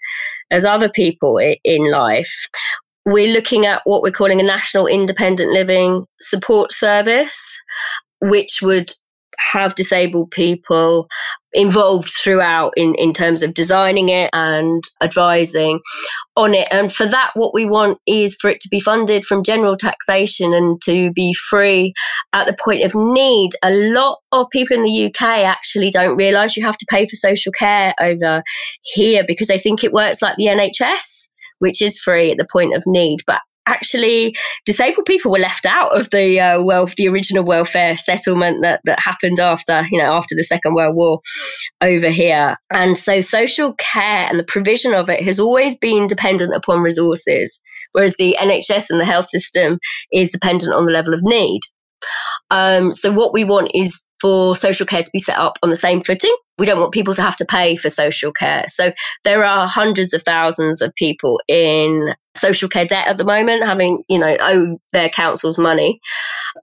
as 0.52 0.64
other 0.64 0.88
people 0.88 1.38
in 1.64 1.90
life, 1.90 2.32
we're 3.04 3.32
looking 3.32 3.66
at 3.66 3.82
what 3.84 4.02
we're 4.02 4.12
calling 4.12 4.38
a 4.38 4.44
national 4.44 4.86
independent 4.86 5.50
living 5.50 6.04
support 6.20 6.70
service, 6.70 7.60
which 8.20 8.60
would 8.62 8.92
have 9.38 9.74
disabled 9.74 10.30
people 10.30 11.08
involved 11.54 12.10
throughout 12.10 12.72
in, 12.76 12.94
in 12.94 13.12
terms 13.12 13.42
of 13.42 13.52
designing 13.52 14.08
it 14.08 14.30
and 14.32 14.82
advising 15.02 15.80
on 16.36 16.54
it. 16.54 16.66
And 16.70 16.90
for 16.92 17.04
that, 17.06 17.32
what 17.34 17.52
we 17.52 17.66
want 17.66 17.98
is 18.06 18.38
for 18.40 18.48
it 18.48 18.60
to 18.60 18.68
be 18.70 18.80
funded 18.80 19.24
from 19.24 19.42
general 19.42 19.76
taxation 19.76 20.54
and 20.54 20.80
to 20.82 21.12
be 21.12 21.34
free 21.34 21.92
at 22.32 22.46
the 22.46 22.56
point 22.64 22.84
of 22.84 22.94
need. 22.94 23.50
A 23.62 23.72
lot 23.92 24.18
of 24.32 24.46
people 24.50 24.76
in 24.76 24.82
the 24.82 25.06
UK 25.06 25.44
actually 25.44 25.90
don't 25.90 26.16
realise 26.16 26.56
you 26.56 26.64
have 26.64 26.78
to 26.78 26.86
pay 26.88 27.04
for 27.04 27.16
social 27.16 27.52
care 27.52 27.94
over 28.00 28.42
here 28.82 29.24
because 29.26 29.48
they 29.48 29.58
think 29.58 29.84
it 29.84 29.92
works 29.92 30.22
like 30.22 30.36
the 30.36 30.46
NHS 30.46 31.28
which 31.62 31.80
is 31.80 31.96
free 31.96 32.32
at 32.32 32.38
the 32.38 32.46
point 32.52 32.74
of 32.74 32.82
need. 32.86 33.20
But 33.24 33.40
actually 33.66 34.34
disabled 34.64 35.06
people 35.06 35.30
were 35.30 35.38
left 35.38 35.66
out 35.66 35.96
of 35.98 36.10
the 36.10 36.40
uh, 36.40 36.62
wealth, 36.62 36.94
the 36.96 37.08
original 37.08 37.44
welfare 37.44 37.96
settlement 37.96 38.58
that, 38.62 38.80
that 38.84 39.00
happened 39.00 39.38
after, 39.38 39.82
you 39.90 39.98
know, 39.98 40.12
after 40.12 40.34
the 40.34 40.42
Second 40.42 40.74
World 40.74 40.96
War 40.96 41.20
over 41.80 42.08
here. 42.08 42.56
And 42.72 42.96
so 42.96 43.20
social 43.20 43.74
care 43.74 44.28
and 44.28 44.38
the 44.38 44.44
provision 44.44 44.94
of 44.94 45.08
it 45.08 45.22
has 45.24 45.38
always 45.38 45.76
been 45.78 46.06
dependent 46.06 46.54
upon 46.54 46.82
resources, 46.82 47.60
whereas 47.92 48.16
the 48.16 48.36
NHS 48.38 48.90
and 48.90 49.00
the 49.00 49.04
health 49.04 49.26
system 49.26 49.78
is 50.12 50.30
dependent 50.30 50.72
on 50.72 50.86
the 50.86 50.92
level 50.92 51.14
of 51.14 51.22
need. 51.22 51.60
Um, 52.50 52.92
so 52.92 53.12
what 53.12 53.32
we 53.32 53.44
want 53.44 53.70
is 53.74 54.04
for 54.20 54.54
social 54.54 54.86
care 54.86 55.02
to 55.02 55.10
be 55.12 55.18
set 55.18 55.38
up 55.38 55.58
on 55.62 55.70
the 55.70 55.76
same 55.76 56.00
footing. 56.00 56.34
We 56.58 56.66
don't 56.66 56.78
want 56.78 56.92
people 56.92 57.14
to 57.14 57.22
have 57.22 57.36
to 57.36 57.44
pay 57.44 57.76
for 57.76 57.88
social 57.88 58.32
care. 58.32 58.64
So 58.68 58.92
there 59.24 59.44
are 59.44 59.66
hundreds 59.66 60.14
of 60.14 60.22
thousands 60.22 60.80
of 60.80 60.94
people 60.94 61.40
in 61.48 62.14
social 62.34 62.68
care 62.68 62.86
debt 62.86 63.08
at 63.08 63.18
the 63.18 63.24
moment, 63.24 63.64
having, 63.64 64.02
you 64.08 64.18
know, 64.18 64.36
owe 64.40 64.78
their 64.92 65.08
councils 65.08 65.58
money 65.58 66.00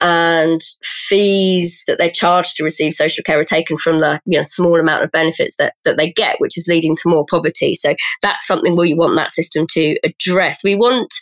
and 0.02 0.62
fees 0.84 1.84
that 1.88 1.98
they're 1.98 2.10
charged 2.10 2.56
to 2.58 2.64
receive 2.64 2.94
social 2.94 3.24
care 3.24 3.40
are 3.40 3.44
taken 3.44 3.78
from 3.78 4.00
the, 4.00 4.20
you 4.26 4.38
know, 4.38 4.44
small 4.44 4.80
amount 4.80 5.04
of 5.04 5.12
benefits 5.12 5.58
that, 5.58 5.74
that 5.86 5.98
they 5.98 6.12
get, 6.12 6.40
which 6.40 6.58
is 6.58 6.68
leading 6.68 6.96
to 6.96 7.10
more 7.10 7.26
poverty. 7.30 7.74
So 7.74 7.94
that's 8.22 8.48
something 8.48 8.76
we 8.76 8.94
want 8.94 9.16
that 9.18 9.32
system 9.32 9.68
to 9.72 9.96
address. 10.04 10.64
We 10.64 10.76
want 10.76 11.14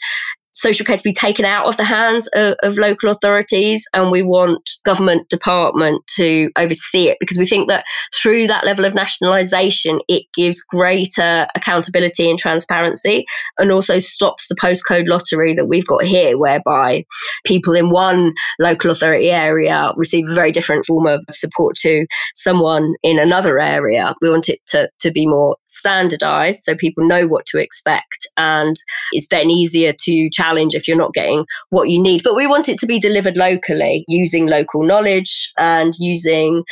social 0.57 0.83
care 0.83 0.97
to 0.97 1.03
be 1.03 1.13
taken 1.13 1.45
out 1.45 1.67
of 1.67 1.77
the 1.77 1.83
hands 1.83 2.27
of, 2.33 2.55
of, 2.63 2.77
local 2.77 3.11
authorities 3.11 3.85
and 3.93 4.11
we 4.11 4.23
want 4.23 4.71
government 4.83 5.29
department 5.29 6.05
to 6.07 6.49
oversee 6.55 7.09
it 7.09 7.17
because 7.19 7.37
we 7.37 7.45
think 7.45 7.67
that 7.67 7.85
through 8.15 8.47
that 8.47 8.65
level 8.65 8.83
of 8.83 8.95
nationalisation 8.95 9.99
it 10.07 10.23
gives 10.35 10.61
greater 10.61 11.47
accountability 11.55 12.29
and 12.29 12.39
transparency 12.39 13.23
and 13.59 13.71
also 13.71 13.99
stops 13.99 14.47
the 14.47 14.55
postcode 14.55 15.07
lottery 15.07 15.53
that 15.53 15.67
we've 15.67 15.85
got 15.85 16.03
here 16.03 16.37
whereby 16.37 17.03
people 17.45 17.73
in 17.73 17.89
one 17.89 18.33
local 18.59 18.89
authority 18.89 19.29
area 19.29 19.91
receive 19.95 20.27
a 20.27 20.33
very 20.33 20.51
different 20.51 20.85
form 20.85 21.05
of 21.05 21.23
support 21.29 21.75
to 21.75 22.05
someone 22.33 22.95
in 23.03 23.19
another 23.19 23.59
area. 23.59 24.15
We 24.21 24.29
want 24.29 24.49
it 24.49 24.59
to, 24.67 24.89
to 25.01 25.11
be 25.11 25.27
more 25.27 25.57
standardized 25.67 26.61
so 26.63 26.75
people 26.75 27.07
know 27.07 27.27
what 27.27 27.45
to 27.47 27.59
expect 27.59 28.27
and 28.37 28.75
it's 29.11 29.27
then 29.27 29.51
easier 29.51 29.93
to 29.93 30.29
challenge 30.31 30.46
if 30.55 30.87
you're 30.87 30.97
not 30.97 31.13
getting 31.13 31.45
what 31.69 31.89
you 31.89 32.01
need. 32.01 32.23
But 32.23 32.35
we 32.35 32.47
want 32.47 32.69
it 32.69 32.77
to 32.79 32.87
be 32.87 32.99
delivered 32.99 33.37
locally 33.37 34.05
using 34.07 34.47
local 34.47 34.83
knowledge 34.83 35.51
and 35.57 35.93
using 35.99 36.63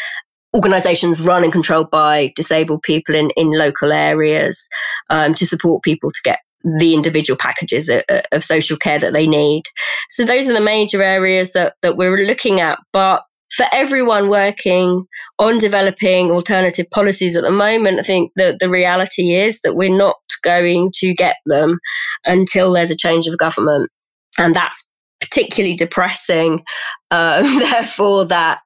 organizations 0.55 1.22
run 1.22 1.44
and 1.44 1.51
controlled 1.51 1.91
by 1.91 2.32
disabled 2.36 2.82
people 2.84 3.13
in, 3.13 3.29
in 3.32 3.51
local 3.51 3.91
areas 3.91 4.70
um, 5.10 5.34
to 5.34 5.46
support 5.46 5.84
people 5.84 6.10
to 6.10 6.22
get 6.24 6.39
the 6.79 6.94
individual 6.94 7.38
packages 7.38 7.89
of, 7.89 8.03
of, 8.32 8.44
social 8.44 8.77
care 8.77 8.98
that 8.98 9.13
they 9.13 9.27
need. 9.27 9.63
So 10.10 10.25
those 10.25 10.50
are 10.50 10.53
the 10.53 10.62
major 10.62 11.03
areas 11.03 11.53
that, 11.53 11.75
that 11.84 11.96
we're 11.96 12.25
looking 12.25 12.60
at. 12.60 12.79
But 12.91 13.24
for 13.52 13.66
everyone 13.72 14.30
working 14.30 15.06
on 15.40 15.58
developing 15.58 16.32
alternative 16.32 16.88
policies 16.92 17.36
at 17.36 17.44
the 17.44 17.52
moment, 17.52 18.00
I 18.00 18.04
think 18.04 18.32
that 18.36 18.60
the 18.60 18.70
reality 18.70 19.34
is 19.34 19.62
that 19.62 19.75
we're 19.75 19.96
not 19.96 20.18
going 20.44 20.92
to 20.96 21.14
get 21.14 21.38
them 21.46 21.80
until 22.25 22.74
there's 22.74 22.92
a 22.92 22.98
change 22.98 23.28
of 23.28 23.38
government. 23.38 23.90
And 24.38 24.54
that's 24.54 24.92
particularly 25.22 25.75
depressing. 25.75 26.64
Um, 27.12 27.44
therefore, 27.72 28.25
that 28.25 28.62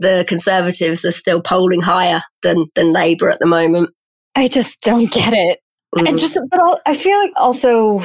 the 0.00 0.24
Conservatives 0.28 1.04
are 1.04 1.12
still 1.12 1.40
polling 1.40 1.80
higher 1.80 2.20
than, 2.42 2.66
than 2.74 2.92
Labour 2.92 3.30
at 3.30 3.38
the 3.38 3.46
moment. 3.46 3.90
I 4.34 4.48
just 4.48 4.80
don't 4.82 5.10
get 5.10 5.32
it. 5.32 5.60
Mm-hmm. 5.94 6.06
And 6.06 6.18
just, 6.18 6.38
but 6.50 6.80
I 6.86 6.94
feel 6.94 7.18
like 7.18 7.32
also 7.36 8.02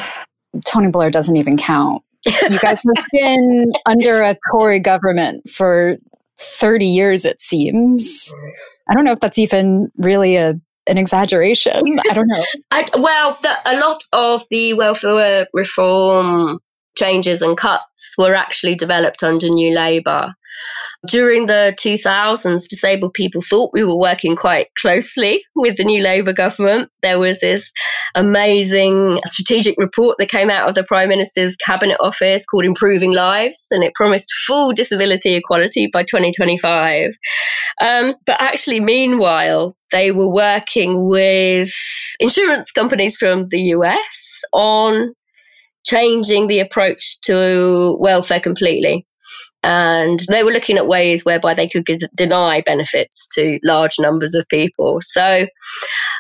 Tony 0.65 0.89
Blair 0.89 1.09
doesn't 1.09 1.35
even 1.35 1.57
count. 1.57 2.03
You 2.25 2.59
guys 2.59 2.81
have 2.95 3.05
been 3.11 3.71
under 3.85 4.21
a 4.21 4.37
Tory 4.51 4.79
government 4.79 5.49
for 5.49 5.97
30 6.41 6.85
years, 6.85 7.25
it 7.25 7.41
seems. 7.41 8.33
I 8.89 8.93
don't 8.93 9.05
know 9.05 9.11
if 9.11 9.19
that's 9.19 9.37
even 9.37 9.91
really 9.97 10.35
a 10.35 10.59
an 10.87 10.97
exaggeration. 10.97 11.83
I 12.09 12.13
don't 12.13 12.27
know. 12.27 12.43
I, 12.71 12.87
well, 12.97 13.37
the, 13.41 13.55
a 13.65 13.79
lot 13.79 14.03
of 14.13 14.43
the 14.49 14.73
welfare 14.73 15.47
reform 15.53 16.59
changes 16.97 17.41
and 17.41 17.55
cuts 17.55 18.15
were 18.17 18.33
actually 18.33 18.75
developed 18.75 19.23
under 19.23 19.47
New 19.47 19.73
Labour. 19.75 20.33
During 21.07 21.47
the 21.47 21.75
2000s, 21.79 22.67
disabled 22.69 23.13
people 23.13 23.41
thought 23.41 23.71
we 23.73 23.83
were 23.83 23.97
working 23.97 24.35
quite 24.35 24.67
closely 24.79 25.43
with 25.55 25.77
the 25.77 25.83
new 25.83 26.01
Labour 26.03 26.33
government. 26.33 26.89
There 27.01 27.19
was 27.19 27.39
this 27.39 27.71
amazing 28.15 29.19
strategic 29.25 29.75
report 29.79 30.17
that 30.19 30.29
came 30.29 30.49
out 30.49 30.69
of 30.69 30.75
the 30.75 30.83
Prime 30.83 31.09
Minister's 31.09 31.55
Cabinet 31.55 31.97
Office 31.99 32.45
called 32.45 32.65
Improving 32.65 33.13
Lives, 33.13 33.67
and 33.71 33.83
it 33.83 33.95
promised 33.95 34.31
full 34.45 34.73
disability 34.73 35.33
equality 35.33 35.87
by 35.91 36.03
2025. 36.03 37.11
Um, 37.81 38.15
but 38.25 38.37
actually, 38.39 38.79
meanwhile, 38.79 39.75
they 39.91 40.11
were 40.11 40.31
working 40.31 41.07
with 41.07 41.71
insurance 42.19 42.71
companies 42.71 43.17
from 43.17 43.47
the 43.49 43.59
US 43.75 44.41
on 44.53 45.13
changing 45.85 46.47
the 46.47 46.59
approach 46.59 47.19
to 47.21 47.97
welfare 47.99 48.39
completely. 48.39 49.05
And 49.63 50.19
they 50.29 50.43
were 50.43 50.51
looking 50.51 50.77
at 50.77 50.87
ways 50.87 51.23
whereby 51.23 51.53
they 51.53 51.67
could 51.67 51.85
deny 52.15 52.61
benefits 52.61 53.27
to 53.35 53.59
large 53.63 53.97
numbers 53.99 54.33
of 54.33 54.47
people. 54.49 54.99
So 55.01 55.47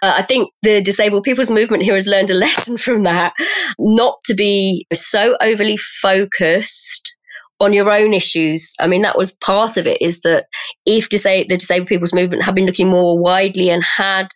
uh, 0.03 0.13
I 0.15 0.21
think 0.21 0.49
the 0.61 0.81
disabled 0.81 1.23
people's 1.23 1.49
movement 1.49 1.83
here 1.83 1.95
has 1.95 2.07
learned 2.07 2.29
a 2.29 2.33
lesson 2.45 2.77
from 2.77 3.03
that 3.03 3.33
not 3.79 4.17
to 4.25 4.33
be 4.33 4.85
so 4.93 5.35
overly 5.41 5.77
focused 5.77 7.15
on 7.61 7.73
your 7.73 7.91
own 7.91 8.13
issues. 8.13 8.73
I 8.79 8.87
mean, 8.87 9.03
that 9.03 9.17
was 9.17 9.33
part 9.33 9.77
of 9.77 9.85
it 9.85 10.01
is 10.01 10.21
that 10.21 10.47
if 10.87 11.09
disa- 11.09 11.45
the 11.47 11.57
disabled 11.57 11.87
people's 11.87 12.13
movement 12.13 12.43
had 12.43 12.55
been 12.55 12.65
looking 12.65 12.89
more 12.89 13.21
widely 13.21 13.69
and 13.69 13.83
had 13.83 14.27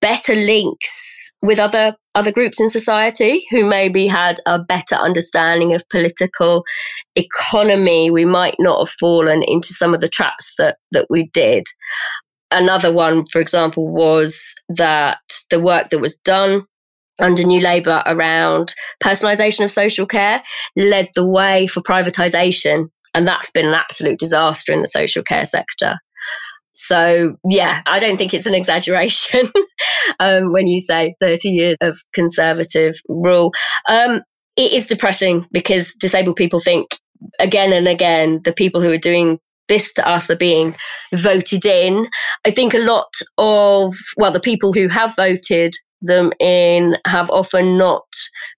better 0.00 0.34
links 0.34 1.32
with 1.42 1.58
other 1.58 1.94
other 2.14 2.32
groups 2.32 2.60
in 2.60 2.68
society 2.68 3.44
who 3.50 3.64
maybe 3.64 4.06
had 4.06 4.36
a 4.46 4.58
better 4.58 4.94
understanding 4.94 5.74
of 5.74 5.88
political 5.88 6.64
economy 7.16 8.10
we 8.10 8.24
might 8.24 8.56
not 8.58 8.78
have 8.78 8.94
fallen 9.00 9.42
into 9.46 9.68
some 9.68 9.94
of 9.94 10.00
the 10.00 10.08
traps 10.08 10.54
that 10.58 10.76
that 10.92 11.06
we 11.10 11.28
did 11.32 11.64
another 12.50 12.92
one 12.92 13.24
for 13.26 13.40
example 13.40 13.92
was 13.92 14.54
that 14.68 15.18
the 15.50 15.60
work 15.60 15.90
that 15.90 16.00
was 16.00 16.16
done 16.18 16.64
under 17.18 17.44
New 17.44 17.60
Labour 17.60 18.02
around 18.06 18.74
personalisation 19.02 19.64
of 19.64 19.70
social 19.70 20.06
care 20.06 20.42
led 20.76 21.08
the 21.14 21.26
way 21.26 21.66
for 21.66 21.80
privatisation. 21.80 22.88
And 23.14 23.26
that's 23.26 23.50
been 23.50 23.66
an 23.66 23.74
absolute 23.74 24.18
disaster 24.18 24.72
in 24.72 24.78
the 24.78 24.86
social 24.86 25.22
care 25.22 25.44
sector. 25.44 25.96
So, 26.80 27.36
yeah, 27.44 27.82
I 27.86 27.98
don't 27.98 28.16
think 28.16 28.32
it's 28.32 28.46
an 28.46 28.54
exaggeration 28.54 29.46
um, 30.20 30.52
when 30.52 30.68
you 30.68 30.78
say 30.78 31.16
30 31.20 31.48
years 31.48 31.76
of 31.80 31.98
conservative 32.14 32.94
rule. 33.08 33.52
Um, 33.88 34.22
it 34.56 34.72
is 34.72 34.86
depressing 34.86 35.44
because 35.50 35.94
disabled 35.94 36.36
people 36.36 36.60
think 36.60 36.90
again 37.40 37.72
and 37.72 37.88
again 37.88 38.42
the 38.44 38.52
people 38.52 38.80
who 38.80 38.92
are 38.92 38.98
doing 38.98 39.40
this 39.66 39.92
to 39.94 40.08
us 40.08 40.30
are 40.30 40.36
being 40.36 40.72
voted 41.12 41.66
in. 41.66 42.06
I 42.46 42.52
think 42.52 42.74
a 42.74 42.78
lot 42.78 43.12
of, 43.38 43.96
well, 44.16 44.30
the 44.30 44.38
people 44.38 44.72
who 44.72 44.86
have 44.86 45.16
voted 45.16 45.74
them 46.00 46.32
in 46.38 46.96
have 47.08 47.28
often 47.30 47.76
not 47.76 48.06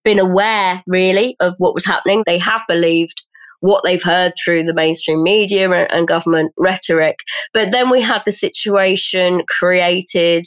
been 0.05 0.19
aware 0.19 0.83
really 0.87 1.37
of 1.41 1.55
what 1.57 1.73
was 1.73 1.87
happening. 1.87 2.23
They 2.27 2.39
have 2.39 2.61
believed 2.69 3.23
what 3.61 3.85
they've 3.85 4.03
heard 4.03 4.33
through 4.43 4.65
the 4.65 4.75
mainstream 4.75 5.23
media 5.23 5.71
and 5.71 6.09
government 6.09 6.53
rhetoric. 6.59 7.19
But 7.53 7.73
then 7.73 7.91
we 7.91 8.01
had 8.01 8.23
the 8.25 8.33
situation 8.33 9.45
created 9.49 10.45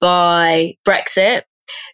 by 0.00 0.74
Brexit. 0.86 1.42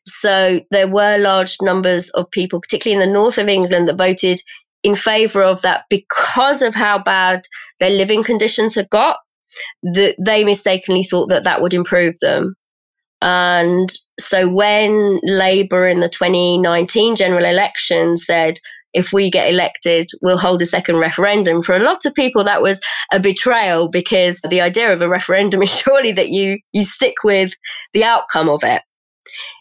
So 0.07 0.61
there 0.71 0.89
were 0.89 1.19
large 1.19 1.57
numbers 1.63 2.11
of 2.11 2.31
people, 2.31 2.61
particularly 2.61 3.03
in 3.03 3.09
the 3.09 3.15
north 3.15 3.39
of 3.39 3.49
England, 3.49 3.89
that 3.89 3.99
voted 3.99 4.41
in 4.83 4.95
favour 4.95 5.43
of 5.43 5.63
that 5.63 5.85
because 5.91 6.63
of 6.63 6.75
how 6.75 6.99
bad 6.99 7.43
their 7.81 7.91
living 7.91 8.23
conditions 8.23 8.75
had 8.75 8.91
got. 8.91 9.19
That 9.83 10.15
they 10.25 10.45
mistakenly 10.45 11.03
thought 11.03 11.31
that 11.31 11.45
that 11.45 11.63
would 11.63 11.75
improve 11.75 12.15
them. 12.21 12.55
And 13.21 13.89
so 14.21 14.49
when 14.49 15.19
Labour 15.25 15.89
in 15.89 16.01
the 16.01 16.09
2019 16.09 17.17
general 17.17 17.45
election 17.45 18.17
said, 18.17 18.59
if 18.95 19.13
we 19.13 19.31
get 19.31 19.51
elected, 19.51 20.09
we'll 20.23 20.39
hold 20.39 20.63
a 20.63 20.67
second 20.67 20.97
referendum. 20.97 21.63
For 21.63 21.77
a 21.77 21.83
lot 21.83 22.05
of 22.05 22.15
people, 22.15 22.45
that 22.45 22.63
was 22.63 22.81
a 23.13 23.21
betrayal 23.21 23.91
because 23.91 24.41
the 24.49 24.61
idea 24.61 24.93
of 24.93 25.03
a 25.03 25.09
referendum 25.09 25.63
is 25.65 25.77
surely 25.77 26.13
that 26.13 26.29
you, 26.29 26.59
you 26.73 26.83
stick 26.83 27.15
with 27.25 27.53
the 27.93 28.05
outcome 28.05 28.49
of 28.49 28.61
it. 28.65 28.83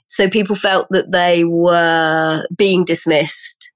So 0.08 0.30
people 0.30 0.56
felt 0.56 0.88
that 0.92 1.12
they 1.12 1.44
were 1.44 2.42
being 2.58 2.86
dismissed 2.86 3.67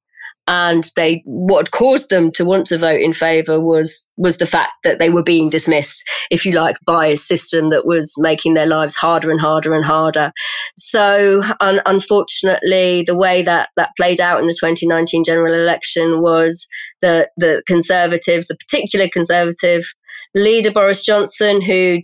and 0.47 0.85
they 0.95 1.21
what 1.25 1.71
caused 1.71 2.09
them 2.09 2.31
to 2.31 2.43
want 2.43 2.65
to 2.65 2.77
vote 2.77 2.99
in 2.99 3.13
favor 3.13 3.59
was 3.59 4.05
was 4.17 4.37
the 4.37 4.45
fact 4.45 4.73
that 4.83 4.97
they 4.97 5.09
were 5.09 5.23
being 5.23 5.49
dismissed 5.49 6.03
if 6.31 6.45
you 6.45 6.51
like 6.53 6.77
by 6.85 7.05
a 7.07 7.17
system 7.17 7.69
that 7.69 7.85
was 7.85 8.15
making 8.17 8.53
their 8.53 8.65
lives 8.65 8.95
harder 8.95 9.29
and 9.29 9.39
harder 9.39 9.73
and 9.73 9.85
harder 9.85 10.31
so 10.77 11.41
un- 11.59 11.81
unfortunately 11.85 13.03
the 13.05 13.17
way 13.17 13.41
that 13.43 13.69
that 13.77 13.91
played 13.95 14.19
out 14.19 14.39
in 14.39 14.45
the 14.45 14.57
2019 14.59 15.23
general 15.23 15.53
election 15.53 16.21
was 16.21 16.67
that 17.01 17.29
the 17.37 17.61
conservatives 17.67 18.49
a 18.49 18.55
particular 18.55 19.07
conservative 19.07 19.83
leader 20.33 20.71
boris 20.71 21.03
johnson 21.03 21.61
who 21.61 21.99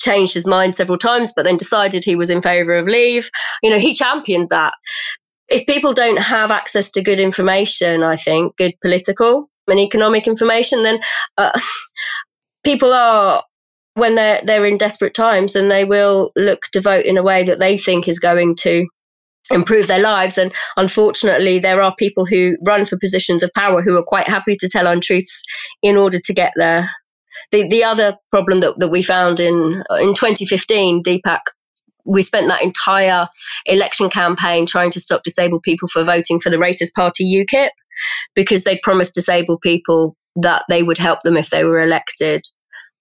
changed 0.00 0.34
his 0.34 0.46
mind 0.46 0.76
several 0.76 0.98
times, 0.98 1.32
but 1.34 1.44
then 1.44 1.56
decided 1.56 2.04
he 2.04 2.16
was 2.16 2.28
in 2.28 2.42
favour 2.42 2.74
of 2.74 2.86
leave. 2.86 3.30
You 3.62 3.70
know, 3.70 3.78
he 3.78 3.94
championed 3.94 4.50
that 4.50 4.74
if 5.48 5.66
people 5.66 5.92
don't 5.92 6.18
have 6.18 6.50
access 6.50 6.90
to 6.92 7.02
good 7.02 7.20
information, 7.20 8.02
I 8.02 8.16
think, 8.16 8.56
good 8.56 8.74
political 8.82 9.48
and 9.68 9.78
economic 9.78 10.26
information, 10.26 10.82
then 10.82 11.00
uh, 11.36 11.58
people 12.64 12.92
are 12.92 13.42
when 13.94 14.14
they're 14.16 14.40
they're 14.44 14.64
in 14.66 14.76
desperate 14.76 15.14
times 15.14 15.54
and 15.54 15.70
they 15.70 15.84
will 15.84 16.32
look 16.34 16.62
to 16.72 16.80
vote 16.80 17.04
in 17.04 17.16
a 17.16 17.22
way 17.22 17.44
that 17.44 17.58
they 17.58 17.76
think 17.76 18.08
is 18.08 18.18
going 18.18 18.56
to 18.56 18.86
improve 19.50 19.86
their 19.86 20.00
lives. 20.00 20.38
And 20.38 20.52
unfortunately 20.76 21.58
there 21.58 21.80
are 21.82 21.94
people 21.96 22.26
who 22.26 22.56
run 22.66 22.86
for 22.86 22.98
positions 22.98 23.42
of 23.42 23.52
power 23.54 23.82
who 23.82 23.96
are 23.96 24.04
quite 24.04 24.26
happy 24.26 24.56
to 24.56 24.68
tell 24.68 24.86
untruths 24.86 25.42
in 25.82 25.96
order 25.96 26.18
to 26.18 26.34
get 26.34 26.52
there. 26.56 26.88
The 27.52 27.68
the 27.68 27.84
other 27.84 28.16
problem 28.30 28.60
that, 28.60 28.78
that 28.78 28.88
we 28.88 29.02
found 29.02 29.40
in 29.40 29.82
in 30.00 30.14
2015 30.14 31.02
DPAC 31.02 31.40
we 32.04 32.22
spent 32.22 32.48
that 32.48 32.62
entire 32.62 33.26
election 33.66 34.10
campaign 34.10 34.66
trying 34.66 34.90
to 34.90 35.00
stop 35.00 35.22
disabled 35.22 35.62
people 35.62 35.88
from 35.88 36.06
voting 36.06 36.38
for 36.40 36.50
the 36.50 36.56
racist 36.56 36.92
party 36.94 37.24
UKIP. 37.24 37.70
because 38.34 38.64
they 38.64 38.78
promised 38.82 39.14
disabled 39.14 39.60
people 39.62 40.16
that 40.36 40.64
they 40.68 40.82
would 40.82 40.98
help 40.98 41.20
them 41.22 41.36
if 41.36 41.50
they 41.50 41.64
were 41.64 41.80
elected. 41.80 42.42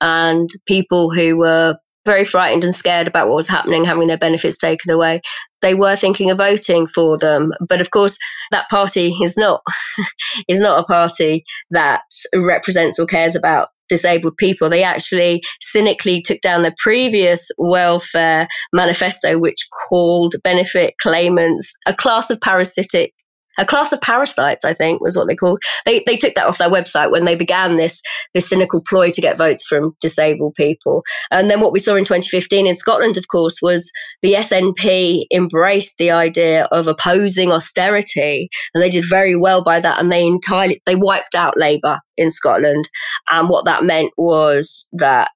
And 0.02 0.50
people 0.68 1.12
who 1.12 1.38
were 1.38 1.78
very 2.06 2.26
frightened 2.26 2.63
and 2.63 2.76
scared 2.76 3.08
about 3.08 3.28
what 3.28 3.36
was 3.36 3.48
happening, 3.48 3.86
having 3.86 4.08
their 4.08 4.18
benefits 4.18 4.58
taken 4.58 4.92
away, 4.92 5.22
they 5.62 5.74
were 5.74 5.96
thinking 5.96 6.30
of 6.30 6.38
voting 6.38 6.88
for 6.88 7.18
them. 7.18 7.54
But 7.68 7.82
of 7.82 7.92
course, 7.92 8.18
that 8.52 8.70
party 8.70 9.16
is 9.22 9.38
not 9.38 9.62
is 10.48 10.60
not 10.60 10.80
a 10.80 10.84
party 10.84 11.44
that 11.72 12.04
represents 12.36 13.00
or 13.00 13.06
cares 13.06 13.36
about 13.36 13.70
disabled 13.89 14.38
people. 14.38 14.69
They 14.69 14.84
actually 14.84 15.41
cynically 15.62 16.22
took 16.22 16.41
down 16.41 16.63
the 16.63 16.76
previous 16.78 17.50
welfare 17.58 18.48
manifesto, 18.74 19.39
which 19.39 19.67
called 19.89 20.36
benefit 20.43 20.96
claimants 21.02 21.74
a 21.86 21.93
class 21.93 22.30
of 22.30 22.39
parasitic 22.41 23.13
a 23.58 23.66
class 23.66 23.92
of 23.92 24.02
parasites, 24.02 24.66
I 24.66 24.74
think 24.74 25.02
was 25.02 25.18
what 25.18 25.28
they 25.28 25.36
called. 25.36 25.62
They, 25.86 26.04
they 26.06 26.18
took 26.18 26.36
that 26.36 26.48
off 26.48 26.58
their 26.58 26.70
website 26.70 27.12
when 27.12 27.26
they 27.26 27.36
began 27.36 27.76
this, 27.76 28.02
this 28.34 28.48
cynical 28.48 28.82
ploy 28.88 29.12
to 29.12 29.22
get 29.22 29.38
votes 29.38 29.66
from 29.66 29.96
disabled 30.02 30.56
people. 30.56 31.04
And 31.32 31.50
then 31.50 31.60
what 31.60 31.74
we 31.74 31.80
saw 31.80 31.96
in 31.96 32.04
2015 32.04 32.68
in 32.68 32.76
Scotland, 32.76 33.18
of 33.18 33.28
course, 33.28 33.60
was 33.62 33.92
the 34.22 34.34
SNP 34.34 35.26
embraced 35.32 35.98
the 35.98 36.12
idea 36.12 36.66
of 36.72 36.88
opposing 36.88 37.52
austerity. 37.52 38.50
And 38.74 38.82
they 38.82 38.89
did 38.89 39.06
very 39.08 39.36
well 39.36 39.63
by 39.63 39.80
that. 39.80 40.00
And 40.00 40.12
they 40.12 40.26
entirely, 40.26 40.82
they 40.86 40.96
wiped 40.96 41.36
out 41.36 41.58
Labour 41.58 42.00
in 42.18 42.32
Scotland. 42.32 42.89
And 43.32 43.50
what 43.50 43.66
that 43.66 43.84
meant 43.84 44.12
was 44.18 44.88
that 44.94 45.30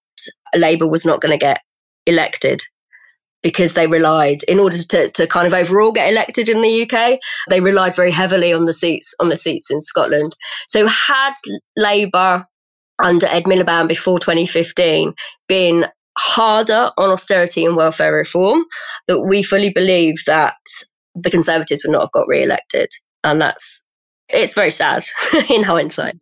Labour 0.55 0.87
was 0.87 1.05
not 1.05 1.21
going 1.21 1.37
to 1.37 1.43
get 1.43 1.61
elected 2.05 2.61
because 3.47 3.75
they 3.75 3.87
relied 3.87 4.43
in 4.49 4.59
order 4.59 4.75
to, 4.75 5.09
to 5.11 5.25
kind 5.25 5.47
of 5.47 5.53
overall 5.53 5.93
get 5.93 6.11
elected 6.11 6.49
in 6.49 6.59
the 6.59 6.81
UK 6.81 7.17
they 7.49 7.61
relied 7.61 7.95
very 7.95 8.11
heavily 8.11 8.51
on 8.51 8.65
the 8.65 8.73
seats 8.73 9.15
on 9.21 9.29
the 9.29 9.37
seats 9.37 9.71
in 9.71 9.79
Scotland 9.79 10.35
so 10.67 10.85
had 10.85 11.31
Labour 11.77 12.45
under 13.01 13.25
Ed 13.27 13.45
Miliband 13.45 13.87
before 13.87 14.19
2015 14.19 15.13
been 15.47 15.85
harder 16.17 16.91
on 16.97 17.09
austerity 17.09 17.63
and 17.63 17.77
welfare 17.77 18.13
reform 18.13 18.65
that 19.07 19.21
we 19.21 19.41
fully 19.41 19.69
believe 19.69 20.15
that 20.25 20.57
the 21.15 21.31
Conservatives 21.31 21.85
would 21.85 21.93
not 21.93 22.01
have 22.01 22.11
got 22.11 22.27
re-elected 22.27 22.89
and 23.23 23.39
that's 23.39 23.81
it's 24.27 24.55
very 24.55 24.71
sad 24.71 25.05
in 25.49 25.63
hindsight. 25.63 26.17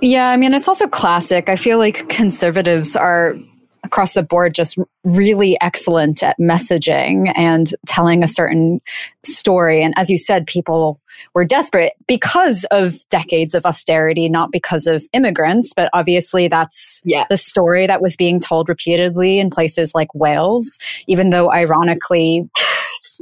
Yeah, 0.00 0.28
I 0.30 0.36
mean, 0.36 0.54
it's 0.54 0.66
also 0.66 0.88
classic. 0.88 1.48
I 1.48 1.54
feel 1.54 1.78
like 1.78 2.08
conservatives 2.08 2.96
are 2.96 3.36
across 3.84 4.14
the 4.14 4.22
board 4.22 4.54
just 4.54 4.78
really 5.04 5.56
excellent 5.60 6.22
at 6.22 6.38
messaging 6.40 7.32
and 7.36 7.70
telling 7.86 8.22
a 8.22 8.28
certain 8.28 8.80
story. 9.24 9.82
And 9.82 9.94
as 9.96 10.10
you 10.10 10.18
said, 10.18 10.46
people 10.46 11.00
were 11.34 11.44
desperate 11.44 11.92
because 12.08 12.64
of 12.70 12.96
decades 13.10 13.54
of 13.54 13.66
austerity, 13.66 14.28
not 14.28 14.50
because 14.50 14.86
of 14.86 15.04
immigrants. 15.12 15.72
But 15.74 15.90
obviously, 15.92 16.48
that's 16.48 17.00
yeah. 17.04 17.24
the 17.28 17.36
story 17.36 17.86
that 17.86 18.02
was 18.02 18.16
being 18.16 18.40
told 18.40 18.68
repeatedly 18.68 19.38
in 19.38 19.50
places 19.50 19.94
like 19.94 20.12
Wales, 20.14 20.78
even 21.06 21.30
though 21.30 21.52
ironically, 21.52 22.48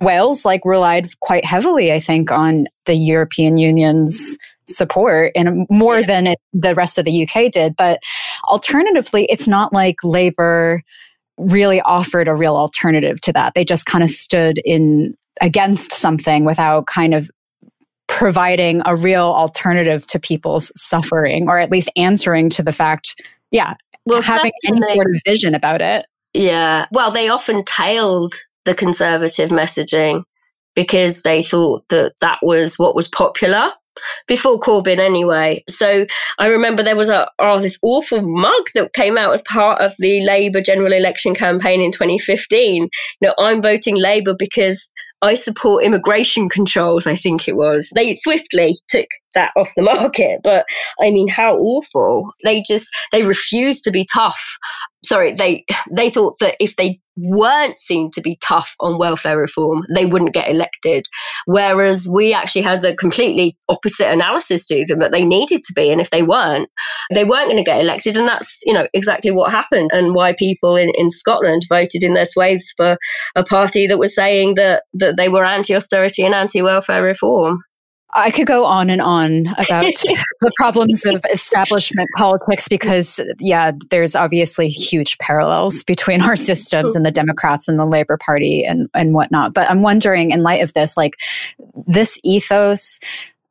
Wales 0.01 0.45
like 0.45 0.65
relied 0.65 1.09
quite 1.21 1.45
heavily, 1.45 1.93
I 1.93 2.01
think, 2.01 2.31
on 2.31 2.67
the 2.87 2.95
European 2.95 3.57
Union's 3.57 4.39
support 4.69 5.33
and 5.35 5.67
more 5.71 6.01
yeah. 6.01 6.07
than 6.07 6.27
it, 6.29 6.39
the 6.53 6.75
rest 6.75 6.99
of 6.99 7.05
the 7.05 7.27
UK 7.27 7.51
did. 7.51 7.77
But 7.77 8.01
alternatively, 8.45 9.27
it's 9.31 9.47
not 9.47 9.73
like 9.73 9.97
Labour 10.03 10.83
really 11.39 11.81
offered 11.83 12.29
a 12.29 12.35
real 12.35 12.57
alternative 12.57 13.21
to 13.23 13.33
that. 13.33 13.55
They 13.55 13.65
just 13.65 13.87
kind 13.87 14.05
of 14.05 14.11
stood 14.11 14.59
in 14.65 15.17
against 15.41 15.93
something 15.93 16.45
without 16.45 16.87
kind 16.87 17.15
of 17.15 17.31
providing 18.07 18.83
a 18.85 18.95
real 18.95 19.25
alternative 19.25 20.07
to 20.07 20.21
people's 20.21 20.71
suffering 20.77 21.49
or 21.49 21.59
at 21.59 21.71
least 21.71 21.91
answering 21.97 22.51
to 22.51 22.63
the 22.63 22.73
fact, 22.73 23.21
yeah, 23.51 23.75
well, 24.05 24.21
having 24.21 24.53
any 24.67 24.95
sort 24.95 25.07
of 25.07 25.23
vision 25.25 25.55
about 25.55 25.81
it. 25.81 26.07
Yeah. 26.35 26.87
Well, 26.93 27.11
they 27.11 27.29
often 27.29 27.65
tailed 27.65 28.35
the 28.65 28.75
conservative 28.75 29.51
messaging 29.51 30.25
because 30.75 31.23
they 31.23 31.43
thought 31.43 31.89
that 31.89 32.13
that 32.21 32.39
was 32.43 32.79
what 32.79 32.95
was 32.95 33.09
popular 33.09 33.73
before 34.27 34.61
Corbyn 34.61 34.99
anyway. 34.99 35.63
So 35.69 36.07
I 36.39 36.47
remember 36.47 36.83
there 36.83 36.97
was 36.97 37.11
a 37.11 37.29
oh 37.39 37.59
this 37.59 37.79
awful 37.83 38.23
mug 38.23 38.65
that 38.75 38.93
came 38.95 39.19
out 39.19 39.33
as 39.33 39.43
part 39.43 39.81
of 39.81 39.93
the 39.99 40.25
Labour 40.25 40.61
general 40.61 40.93
election 40.93 41.35
campaign 41.35 41.81
in 41.81 41.93
2015. 41.93 42.83
You 42.83 42.89
know, 43.21 43.35
I'm 43.39 43.63
voting 43.63 43.97
Labour 43.97 44.35
because 44.39 44.93
I 45.23 45.35
support 45.35 45.85
immigration 45.85 46.49
controls, 46.49 47.07
I 47.07 47.15
think 47.15 47.47
it 47.47 47.55
was. 47.55 47.91
They 47.95 48.13
swiftly 48.13 48.77
took 48.89 49.07
that 49.35 49.53
off 49.57 49.71
the 49.77 49.83
market, 49.83 50.41
but 50.43 50.67
I 51.01 51.11
mean, 51.11 51.29
how 51.29 51.57
awful. 51.57 52.29
They 52.45 52.63
just, 52.67 52.93
they 53.13 53.23
refused 53.23 53.85
to 53.85 53.93
be 53.93 54.05
tough. 54.13 54.59
Sorry, 55.05 55.33
they, 55.33 55.65
they 55.97 56.11
thought 56.11 56.41
that 56.41 56.57
if 56.59 56.75
they 56.75 56.99
weren't 57.17 57.79
seen 57.79 58.11
to 58.13 58.21
be 58.21 58.39
tough 58.43 58.75
on 58.81 58.99
welfare 58.99 59.39
reform, 59.39 59.85
they 59.95 60.07
wouldn't 60.07 60.35
get 60.35 60.49
elected. 60.49 61.07
Whereas 61.47 62.09
we 62.13 62.33
actually 62.33 62.63
had 62.63 62.85
a 62.85 62.95
completely 62.95 63.57
opposite 63.69 64.11
analysis 64.11 64.65
to 64.67 64.85
them 64.87 65.01
that 65.01 65.13
they 65.13 65.25
needed 65.25 65.63
to 65.65 65.73
be. 65.75 65.91
And 65.91 66.01
if 66.01 66.11
they 66.11 66.23
weren't, 66.23 66.69
they 67.13 67.25
weren't 67.25 67.51
going 67.51 67.63
to 67.63 67.71
get 67.71 67.81
elected. 67.81 68.17
And 68.17 68.29
that's, 68.29 68.61
you 68.65 68.73
know, 68.73 68.87
exactly 68.95 69.31
what 69.31 69.51
happened 69.51 69.91
and 69.93 70.15
why 70.15 70.35
people 70.39 70.77
in, 70.77 70.91
in 70.95 71.11
Scotland 71.11 71.63
voted 71.69 72.03
in 72.03 72.15
their 72.15 72.25
swathes 72.25 72.73
for 72.77 72.97
a 73.37 73.45
party 73.45 73.87
that 73.87 73.99
was 73.99 74.15
saying 74.15 74.55
that, 74.55 74.85
that 74.95 75.17
they 75.17 75.29
were 75.29 75.45
anti 75.45 75.75
austerity 75.75 76.25
and 76.25 76.35
anti 76.35 76.63
welfare 76.63 77.03
reform. 77.03 77.59
I 78.15 78.31
could 78.31 78.47
go 78.47 78.67
on 78.67 78.91
and 78.91 79.01
on 79.01 79.47
about 79.47 79.85
the 80.41 80.53
problems 80.57 81.05
of 81.07 81.25
establishment 81.33 82.09
politics 82.17 82.69
because, 82.69 83.19
yeah, 83.39 83.73
there's 83.91 84.15
obviously 84.15 84.69
huge 84.69 85.17
parallels 85.19 85.83
between 85.85 86.21
our 86.21 86.37
systems 86.37 86.95
and 86.95 87.07
the 87.07 87.11
Democrats 87.11 87.69
and 87.69 87.79
the 87.79 87.87
Labor 87.87 88.19
Party 88.19 88.65
and, 88.65 88.89
and 88.93 89.15
whatnot. 89.15 89.55
But 89.55 89.71
I'm 89.71 89.83
wondering, 89.83 90.31
in 90.31 90.43
light 90.43 90.63
of 90.63 90.75
this, 90.75 90.97
like 90.97 91.19
this 91.87 92.19
ethos, 92.23 93.01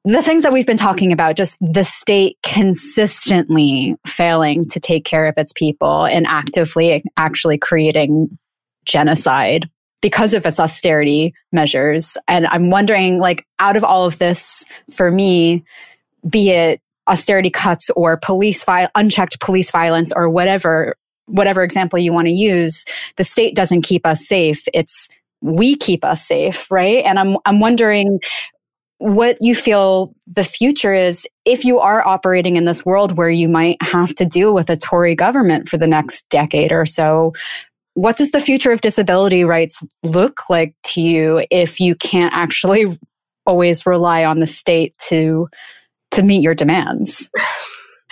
the 0.04 0.22
things 0.22 0.44
that 0.44 0.54
we've 0.54 0.66
been 0.66 0.78
talking 0.78 1.12
about, 1.12 1.36
just 1.36 1.58
the 1.60 1.84
state 1.84 2.38
consistently 2.44 3.96
failing 4.06 4.68
to 4.70 4.80
take 4.80 5.06
care 5.06 5.28
of 5.28 5.38
its 5.38 5.54
people 5.54 6.06
and 6.06 6.28
actively 6.28 7.04
actually 7.18 7.58
creating 7.58 8.38
genocide 8.86 9.70
because 10.02 10.34
of 10.34 10.46
its 10.46 10.60
austerity 10.60 11.34
measures. 11.52 12.18
And 12.28 12.48
I'm 12.48 12.70
wondering, 12.70 13.20
like, 13.20 13.46
out 13.60 13.78
of 13.78 13.84
all 13.84 14.06
of 14.06 14.18
this, 14.20 14.66
for 14.90 15.12
me, 15.12 15.64
be 16.28 16.50
it 16.52 16.82
austerity 17.08 17.50
cuts 17.50 17.90
or 17.92 18.18
police 18.18 18.64
vi- 18.64 18.90
unchecked 18.96 19.40
police 19.40 19.72
violence 19.72 20.12
or 20.16 20.30
whatever, 20.30 20.96
whatever 21.26 21.64
example 21.64 22.00
you 22.00 22.14
want 22.14 22.28
to 22.28 22.34
use, 22.34 22.86
the 23.18 23.24
state 23.24 23.56
doesn't 23.56 23.82
keep 23.84 24.06
us 24.06 24.26
safe. 24.26 24.64
It's 24.74 25.08
we 25.42 25.76
keep 25.76 26.06
us 26.06 26.26
safe, 26.26 26.70
right? 26.70 27.04
And 27.04 27.20
I'm 27.20 27.38
I'm 27.46 27.60
wondering 27.60 28.20
what 29.00 29.38
you 29.42 29.56
feel 29.56 30.14
the 30.28 30.44
future 30.44 30.94
is 30.94 31.28
if 31.44 31.66
you 31.66 31.80
are 31.80 32.08
operating 32.08 32.56
in 32.56 32.66
this 32.66 32.86
world 32.86 33.18
where 33.18 33.32
you 33.32 33.50
might 33.50 33.82
have 33.82 34.14
to 34.14 34.26
deal 34.26 34.54
with 34.54 34.70
a 34.70 34.78
Tory 34.78 35.16
government 35.16 35.68
for 35.68 35.78
the 35.78 35.88
next 35.88 36.30
decade 36.30 36.72
or 36.72 36.86
so 36.86 37.34
what 37.94 38.18
does 38.18 38.32
the 38.32 38.40
future 38.40 38.72
of 38.72 38.82
disability 38.82 39.44
rights 39.44 39.82
look 40.04 40.50
like 40.50 40.76
to 40.84 41.02
you 41.02 41.46
if 41.52 41.80
you 41.80 41.96
can't 41.96 42.34
actually 42.34 42.86
always 43.46 43.86
rely 43.86 44.24
on 44.24 44.40
the 44.40 44.48
state 44.48 44.94
to 45.10 45.48
to 46.12 46.24
meet 46.24 46.42
your 46.42 46.56
demands? 46.56 47.30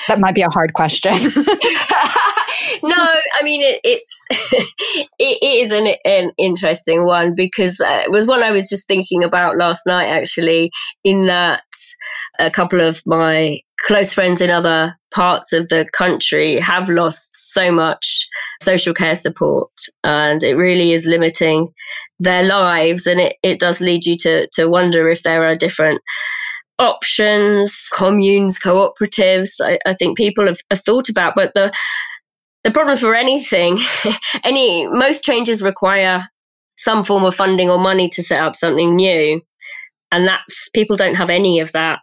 That 0.07 0.19
might 0.19 0.35
be 0.35 0.41
a 0.41 0.49
hard 0.49 0.73
question. 0.73 1.17
No 2.83 2.95
i 2.95 3.43
mean 3.43 3.61
it, 3.61 3.79
it's 3.83 4.25
it 5.19 5.39
is 5.41 5.71
an, 5.71 5.95
an 6.05 6.31
interesting 6.37 7.03
one 7.03 7.33
because 7.35 7.79
uh, 7.79 8.03
it 8.05 8.11
was 8.11 8.27
one 8.27 8.43
i 8.43 8.51
was 8.51 8.69
just 8.69 8.87
thinking 8.87 9.23
about 9.23 9.57
last 9.57 9.85
night 9.85 10.07
actually 10.07 10.71
in 11.03 11.25
that 11.25 11.63
a 12.39 12.49
couple 12.49 12.81
of 12.81 13.01
my 13.05 13.59
close 13.85 14.13
friends 14.13 14.41
in 14.41 14.49
other 14.49 14.95
parts 15.11 15.53
of 15.53 15.69
the 15.69 15.87
country 15.93 16.59
have 16.59 16.89
lost 16.89 17.29
so 17.53 17.71
much 17.71 18.27
social 18.61 18.93
care 18.93 19.15
support 19.15 19.71
and 20.03 20.43
it 20.43 20.55
really 20.55 20.91
is 20.91 21.07
limiting 21.07 21.67
their 22.19 22.43
lives 22.43 23.07
and 23.07 23.19
it, 23.19 23.37
it 23.43 23.59
does 23.59 23.81
lead 23.81 24.05
you 24.05 24.15
to, 24.17 24.47
to 24.49 24.67
wonder 24.67 25.09
if 25.09 25.23
there 25.23 25.45
are 25.45 25.55
different 25.55 26.01
options 26.77 27.89
communes 27.95 28.59
cooperatives. 28.59 29.49
I, 29.61 29.79
I 29.85 29.93
think 29.93 30.17
people 30.17 30.47
have, 30.47 30.59
have 30.69 30.81
thought 30.81 31.09
about 31.09 31.35
but 31.35 31.53
the 31.53 31.73
the 32.63 32.71
problem 32.71 32.97
for 32.97 33.15
anything 33.15 33.77
any 34.43 34.87
most 34.87 35.23
changes 35.23 35.61
require 35.61 36.27
some 36.77 37.03
form 37.03 37.23
of 37.23 37.35
funding 37.35 37.69
or 37.69 37.79
money 37.79 38.09
to 38.09 38.23
set 38.23 38.41
up 38.41 38.55
something 38.55 38.95
new 38.95 39.41
and 40.11 40.27
that's 40.27 40.69
people 40.69 40.95
don't 40.95 41.15
have 41.15 41.29
any 41.29 41.59
of 41.59 41.71
that 41.73 41.99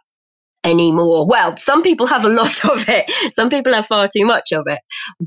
anymore. 0.63 1.27
Well, 1.27 1.55
some 1.57 1.81
people 1.81 2.07
have 2.07 2.25
a 2.25 2.29
lot 2.37 2.65
of 2.65 2.87
it, 2.87 3.09
some 3.33 3.49
people 3.49 3.73
have 3.73 3.85
far 3.85 4.07
too 4.07 4.25
much 4.25 4.51
of 4.51 4.63
it, 4.67 4.79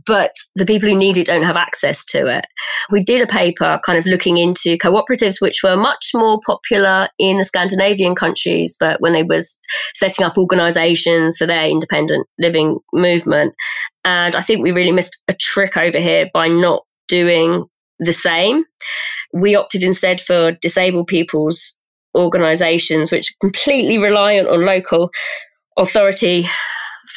but 0.07 0.33
the 0.57 0.67
people 0.67 0.89
who 0.89 0.97
need 0.97 1.17
it 1.17 1.27
don't 1.27 1.43
have 1.43 1.57
access 1.57 2.05
to 2.07 2.27
it. 2.27 2.47
We 2.91 3.03
did 3.03 3.23
a 3.23 3.27
paper 3.27 3.81
kind 3.85 3.99
of 3.99 4.07
looking 4.07 4.37
into 4.37 4.77
cooperatives, 4.77 5.41
which 5.41 5.61
were 5.63 5.77
much 5.77 6.11
more 6.15 6.41
popular 6.47 7.09
in 7.19 7.39
the 7.39 7.45
Scandinavian 7.45 8.15
countries, 8.15 8.77
but 8.79 9.01
when 9.01 9.13
they 9.13 9.23
was 9.23 9.59
setting 9.95 10.25
up 10.25 10.39
organizations 10.39 11.37
for 11.37 11.47
their 11.47 11.69
independent 11.69 12.27
living 12.39 12.79
movement. 12.93 13.55
And 14.05 14.35
I 14.35 14.41
think 14.41 14.63
we 14.63 14.73
really 14.73 14.93
missed 14.93 15.23
a 15.29 15.35
trick 15.35 15.77
over 15.77 15.99
here 15.99 16.31
by 16.33 16.47
not 16.47 16.83
doing 17.09 17.67
the 17.99 18.13
same. 18.13 18.65
We 19.33 19.55
opted 19.55 19.85
instead 19.85 20.21
for 20.21 20.53
disabled 20.53 21.07
people's 21.07 21.77
organisations, 22.15 23.13
which 23.13 23.31
are 23.31 23.47
completely 23.47 23.99
reliant 23.99 24.49
on 24.49 24.65
local 24.65 25.11
authority 25.79 26.47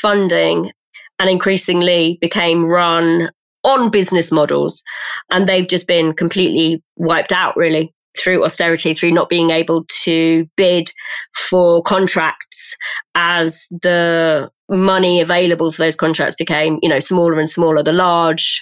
funding 0.01 0.71
and 1.19 1.29
increasingly 1.29 2.17
became 2.21 2.65
run 2.65 3.29
on 3.63 3.89
business 3.89 4.31
models. 4.31 4.83
And 5.31 5.47
they've 5.47 5.67
just 5.67 5.87
been 5.87 6.13
completely 6.13 6.83
wiped 6.97 7.31
out, 7.31 7.55
really, 7.55 7.93
through 8.17 8.43
austerity, 8.43 8.93
through 8.93 9.11
not 9.11 9.29
being 9.29 9.49
able 9.49 9.85
to 10.03 10.45
bid 10.57 10.89
for 11.49 11.81
contracts 11.83 12.75
as 13.15 13.67
the 13.81 14.49
money 14.69 15.21
available 15.21 15.71
for 15.71 15.81
those 15.81 15.95
contracts 15.95 16.35
became, 16.35 16.79
you 16.81 16.89
know, 16.89 16.99
smaller 16.99 17.39
and 17.39 17.49
smaller. 17.49 17.83
The 17.83 17.93
large 17.93 18.61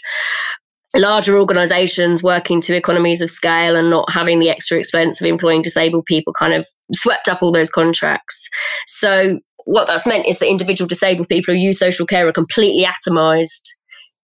larger 0.96 1.40
organizations 1.40 2.22
working 2.22 2.62
to 2.62 2.76
economies 2.76 3.22
of 3.22 3.32
scale 3.32 3.76
and 3.76 3.90
not 3.90 4.12
having 4.12 4.40
the 4.40 4.50
extra 4.50 4.78
expense 4.78 5.22
of 5.22 5.28
employing 5.28 5.62
disabled 5.62 6.06
people 6.06 6.34
kind 6.34 6.54
of 6.54 6.66
swept 6.94 7.30
up 7.30 7.42
all 7.42 7.52
those 7.52 7.70
contracts. 7.70 8.50
So 8.88 9.40
what 9.66 9.88
that's 9.88 10.08
meant 10.08 10.28
is 10.28 10.40
that 10.40 10.50
individual 10.50 10.88
disabled 10.88 11.28
people 11.28 11.54
who 11.54 11.60
use 11.60 11.80
social 11.80 12.06
care 12.06 12.28
are 12.28 12.34
completely 12.34 12.86
atomized 12.86 13.70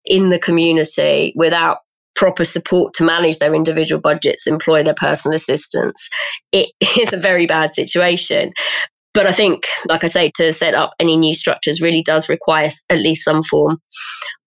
in 0.06 0.30
the 0.30 0.40
community 0.40 1.34
without 1.36 1.78
proper 2.16 2.44
support 2.44 2.94
to 2.96 3.04
manage 3.04 3.38
their 3.40 3.54
individual 3.54 4.02
budgets, 4.02 4.48
employ 4.48 4.84
their 4.84 4.96
personal 4.96 5.36
assistants. 5.36 6.10
It 6.52 6.70
is 7.00 7.14
a 7.14 7.18
very 7.18 7.46
bad 7.46 7.72
situation. 7.72 8.52
But 9.18 9.26
I 9.26 9.32
think, 9.32 9.64
like 9.90 10.04
I 10.04 10.08
say, 10.08 10.32
to 10.36 10.54
set 10.54 10.76
up 10.76 10.92
any 11.00 11.18
new 11.18 11.34
structures 11.34 11.82
really 11.82 12.04
does 12.04 12.30
require 12.30 12.70
at 12.92 13.00
least 13.00 13.26
some 13.26 13.42
form 13.42 13.80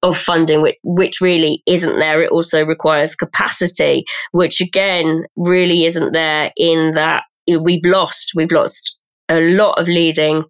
of 0.05 0.17
funding, 0.17 0.63
which, 0.63 0.77
which 0.85 1.21
really 1.21 1.61
isn't 1.67 1.99
there. 1.99 2.23
It 2.23 2.31
also 2.31 2.65
requires 2.65 3.17
capacity, 3.17 4.05
which 4.31 4.61
again 4.61 5.25
really 5.35 5.87
isn't 5.87 6.13
there 6.13 6.53
in 6.57 6.93
that 6.93 7.25
you 7.49 7.57
know, 7.57 7.63
we've 7.65 7.85
lost, 7.85 8.31
we've 8.37 8.53
lost 8.53 8.97
a 9.29 9.41
lot 9.41 9.77
of 9.77 9.89
leading 9.89 10.45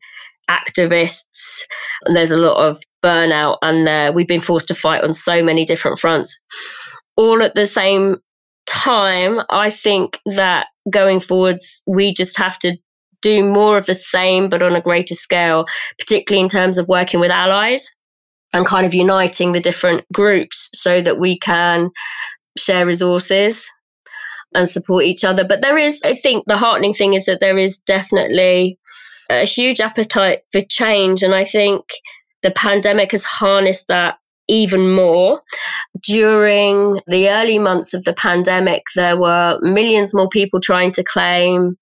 activists 0.51 1.63
and 2.05 2.15
there's 2.15 2.31
a 2.31 2.37
lot 2.37 2.59
of 2.59 2.77
burnout 3.03 3.57
and 3.63 3.89
uh, 3.89 4.13
we've 4.15 4.29
been 4.29 4.39
forced 4.39 4.69
to 4.69 4.75
fight 4.75 5.03
on 5.03 5.15
so 5.15 5.43
many 5.43 5.65
different 5.65 5.99
fronts 5.99 6.39
all 7.17 7.43
at 7.43 7.55
the 7.55 7.65
same 7.65 8.17
time 8.67 9.41
i 9.49 9.71
think 9.71 10.19
that 10.27 10.67
going 10.91 11.21
forwards 11.21 11.83
we 11.87 12.13
just 12.13 12.37
have 12.37 12.59
to 12.59 12.77
do 13.23 13.45
more 13.45 13.79
of 13.79 13.87
the 13.87 13.95
same, 13.95 14.49
but 14.49 14.63
on 14.63 14.77
a 14.77 14.81
greater 14.81 15.15
scale, 15.15 15.67
particularly 15.99 16.43
in 16.43 16.49
terms 16.49 16.79
of 16.79 16.89
working 16.89 17.21
with 17.21 17.31
allies 17.31 17.91
and 18.53 18.67
kind 18.67 18.87
of 18.87 18.95
uniting 18.95 19.53
the 19.53 19.61
different 19.61 20.05
groups 20.13 20.71
so 20.75 21.01
that 21.01 21.19
we 21.19 21.39
can 21.39 21.91
share 22.59 22.87
resources 22.87 23.71
and 24.55 24.69
support 24.69 25.05
each 25.05 25.25
other. 25.25 25.45
But 25.45 25.61
there 25.61 25.79
is, 25.79 26.03
I 26.05 26.15
think, 26.15 26.45
the 26.47 26.57
heartening 26.57 26.95
thing 26.95 27.15
is 27.15 27.27
that 27.27 27.41
there 27.41 27.59
is 27.59 27.79
definitely 27.79 28.79
a 29.31 29.45
huge 29.45 29.81
appetite 29.81 30.41
for 30.51 30.61
change. 30.69 31.23
And 31.23 31.35
I 31.35 31.45
think 31.45 31.85
the 32.43 32.51
pandemic 32.51 33.13
has 33.13 33.25
harnessed 33.25 33.89
that 33.89 34.17
even 34.49 34.91
more. 34.91 35.41
During 36.03 37.01
the 37.07 37.31
early 37.31 37.59
months 37.59 37.95
of 37.95 38.03
the 38.05 38.13
pandemic, 38.13 38.83
there 38.97 39.17
were 39.17 39.59
millions 39.63 40.13
more 40.13 40.29
people 40.29 40.61
trying 40.61 40.91
to 40.93 41.05
claim 41.05 41.77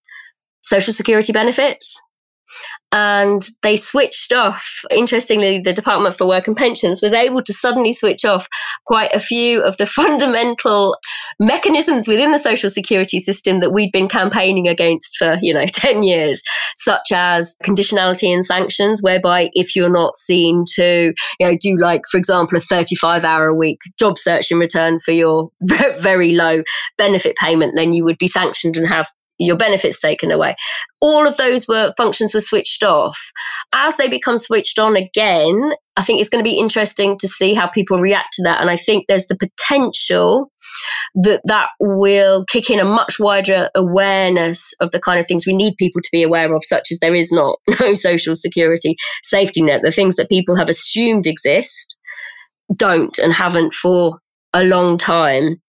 social 0.63 0.93
security 0.93 1.33
benefits. 1.33 2.01
And 2.91 3.43
they 3.63 3.77
switched 3.77 4.33
off. 4.33 4.81
Interestingly, 4.91 5.59
the 5.59 5.75
Department 5.75 6.17
for 6.17 6.27
Work 6.27 6.47
and 6.47 6.57
Pensions 6.57 7.03
was 7.03 7.13
able 7.13 7.43
to 7.43 7.53
suddenly 7.53 7.93
switch 7.93 8.25
off 8.25 8.49
quite 8.87 9.11
a 9.13 9.21
few 9.21 9.63
of 9.63 9.77
the 9.77 9.85
fundamental 10.01 10.97
mechanisms 11.39 12.09
within 12.09 12.33
the 12.33 12.39
social 12.39 12.71
security 12.71 13.19
system 13.19 13.61
that 13.61 13.73
we'd 13.73 13.93
been 13.93 14.09
campaigning 14.09 14.67
against 14.67 15.17
for, 15.19 15.37
you 15.43 15.53
know, 15.53 15.67
10 15.73 16.03
years, 16.03 16.43
such 16.77 17.13
as 17.13 17.57
conditionality 17.63 18.33
and 18.33 18.45
sanctions, 18.45 19.03
whereby 19.03 19.51
if 19.53 19.77
you're 19.77 19.91
not 19.91 20.17
seen 20.17 20.65
to, 20.75 21.13
you 21.39 21.47
know, 21.47 21.59
do 21.61 21.77
like, 21.77 22.03
for 22.11 22.17
example, 22.17 22.57
a 22.57 22.61
35 22.61 23.23
hour 23.23 23.49
a 23.49 23.55
week 23.55 23.81
job 23.99 24.17
search 24.17 24.51
in 24.51 24.59
return 24.59 24.99
for 25.01 25.13
your 25.13 25.51
very 26.01 26.31
low 26.31 26.63
benefit 26.97 27.37
payment, 27.37 27.75
then 27.77 27.93
you 27.93 28.03
would 28.03 28.19
be 28.19 28.29
sanctioned 28.29 28.79
and 28.79 28.89
have 28.89 29.07
your 29.39 29.57
benefits 29.57 30.01
taken 30.01 30.31
away. 30.31 30.55
All 31.01 31.27
of 31.27 31.37
those 31.37 31.67
were 31.69 31.93
functions 31.97 32.35
were 32.35 32.41
switched 32.41 32.83
off. 32.83 33.19
As 33.73 33.97
they 33.97 34.09
become 34.09 34.39
switched 34.39 34.79
on 34.79 34.97
again, 34.97 35.73
I 35.97 36.03
think 36.03 36.21
it's 36.21 36.29
going 36.29 36.43
to 36.43 36.49
be 36.49 36.59
interesting 36.59 37.17
to 37.19 37.29
see 37.29 37.55
how 37.55 37.69
people 37.69 37.99
react 37.99 38.35
to 38.35 38.43
that. 38.45 38.61
And 38.61 38.71
I 38.71 38.77
think 38.77 39.07
there's 39.07 39.27
the 39.27 39.37
potential 39.37 40.51
that 41.15 41.41
that 41.47 41.69
will 41.81 42.45
kick 42.47 42.71
in 42.71 42.81
a 42.81 42.85
much 42.85 43.17
wider 43.19 43.69
awareness 43.75 44.75
of 44.81 44.91
the 44.91 45.01
kind 45.01 45.19
of 45.19 45.27
things 45.27 45.47
we 45.47 45.57
need 45.57 45.75
people 45.77 46.01
to 46.01 46.11
be 46.13 46.23
aware 46.23 46.55
of, 46.55 46.65
such 46.65 46.93
as 46.93 46.99
there 46.99 47.15
is 47.15 47.33
not 47.33 47.59
no 47.81 47.95
social 47.95 48.35
security 48.35 48.97
safety 49.23 49.63
net. 49.63 49.83
The 49.83 49.91
things 49.91 50.17
that 50.17 50.29
people 50.29 50.57
have 50.57 50.69
assumed 50.69 51.27
exist 51.27 51.97
don't 52.77 53.19
and 53.19 53.33
haven't 53.33 53.73
for 53.75 54.19
a 54.53 54.65
long 54.65 54.99
time. 54.99 55.61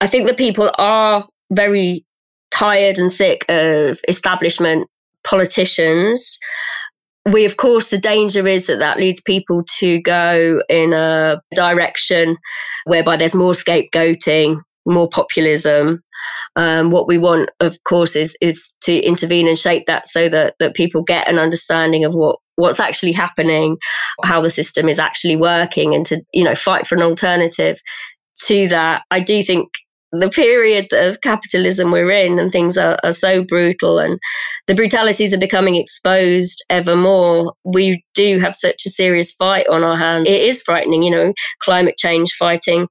I 0.00 0.06
think 0.06 0.26
that 0.26 0.38
people 0.38 0.70
are 0.78 1.26
very 1.52 2.04
tired 2.50 2.98
and 2.98 3.12
sick 3.12 3.44
of 3.48 3.98
establishment 4.08 4.88
politicians. 5.24 6.38
We 7.30 7.44
of 7.44 7.56
course 7.56 7.90
the 7.90 7.98
danger 7.98 8.46
is 8.46 8.66
that 8.66 8.80
that 8.80 8.98
leads 8.98 9.20
people 9.20 9.64
to 9.78 10.00
go 10.02 10.62
in 10.68 10.92
a 10.92 11.40
direction 11.54 12.36
whereby 12.86 13.16
there's 13.16 13.34
more 13.34 13.52
scapegoating 13.52 14.60
more 14.86 15.08
populism. 15.08 16.02
Um, 16.56 16.90
what 16.90 17.06
we 17.06 17.18
want 17.18 17.50
of 17.60 17.76
course 17.84 18.16
is 18.16 18.36
is 18.40 18.74
to 18.82 18.98
intervene 19.00 19.48
and 19.48 19.58
shape 19.58 19.86
that 19.86 20.06
so 20.06 20.28
that 20.28 20.54
that 20.58 20.74
people 20.74 21.02
get 21.02 21.28
an 21.28 21.38
understanding 21.38 22.04
of 22.04 22.14
what 22.14 22.38
what's 22.56 22.80
actually 22.80 23.12
happening 23.12 23.78
how 24.22 24.40
the 24.40 24.50
system 24.50 24.86
is 24.86 24.98
actually 24.98 25.36
working 25.36 25.94
and 25.94 26.04
to 26.06 26.22
you 26.32 26.44
know 26.44 26.54
fight 26.54 26.86
for 26.86 26.94
an 26.94 27.02
alternative 27.02 27.80
to 28.46 28.68
that. 28.68 29.02
I 29.10 29.20
do 29.20 29.42
think 29.42 29.68
the 30.12 30.30
period 30.30 30.92
of 30.92 31.20
capitalism 31.20 31.90
we're 31.90 32.10
in 32.10 32.38
and 32.38 32.50
things 32.50 32.76
are, 32.76 32.98
are 33.04 33.12
so 33.12 33.44
brutal 33.44 33.98
and 33.98 34.18
the 34.66 34.74
brutalities 34.74 35.32
are 35.32 35.38
becoming 35.38 35.76
exposed 35.76 36.64
ever 36.68 36.96
more 36.96 37.52
we 37.64 38.04
do 38.14 38.38
have 38.38 38.54
such 38.54 38.84
a 38.86 38.90
serious 38.90 39.32
fight 39.32 39.68
on 39.68 39.84
our 39.84 39.96
hands. 39.96 40.28
It 40.28 40.42
is 40.42 40.62
frightening 40.62 41.02
you 41.02 41.10
know 41.10 41.32
climate 41.60 41.96
change 41.96 42.32
fighting 42.32 42.88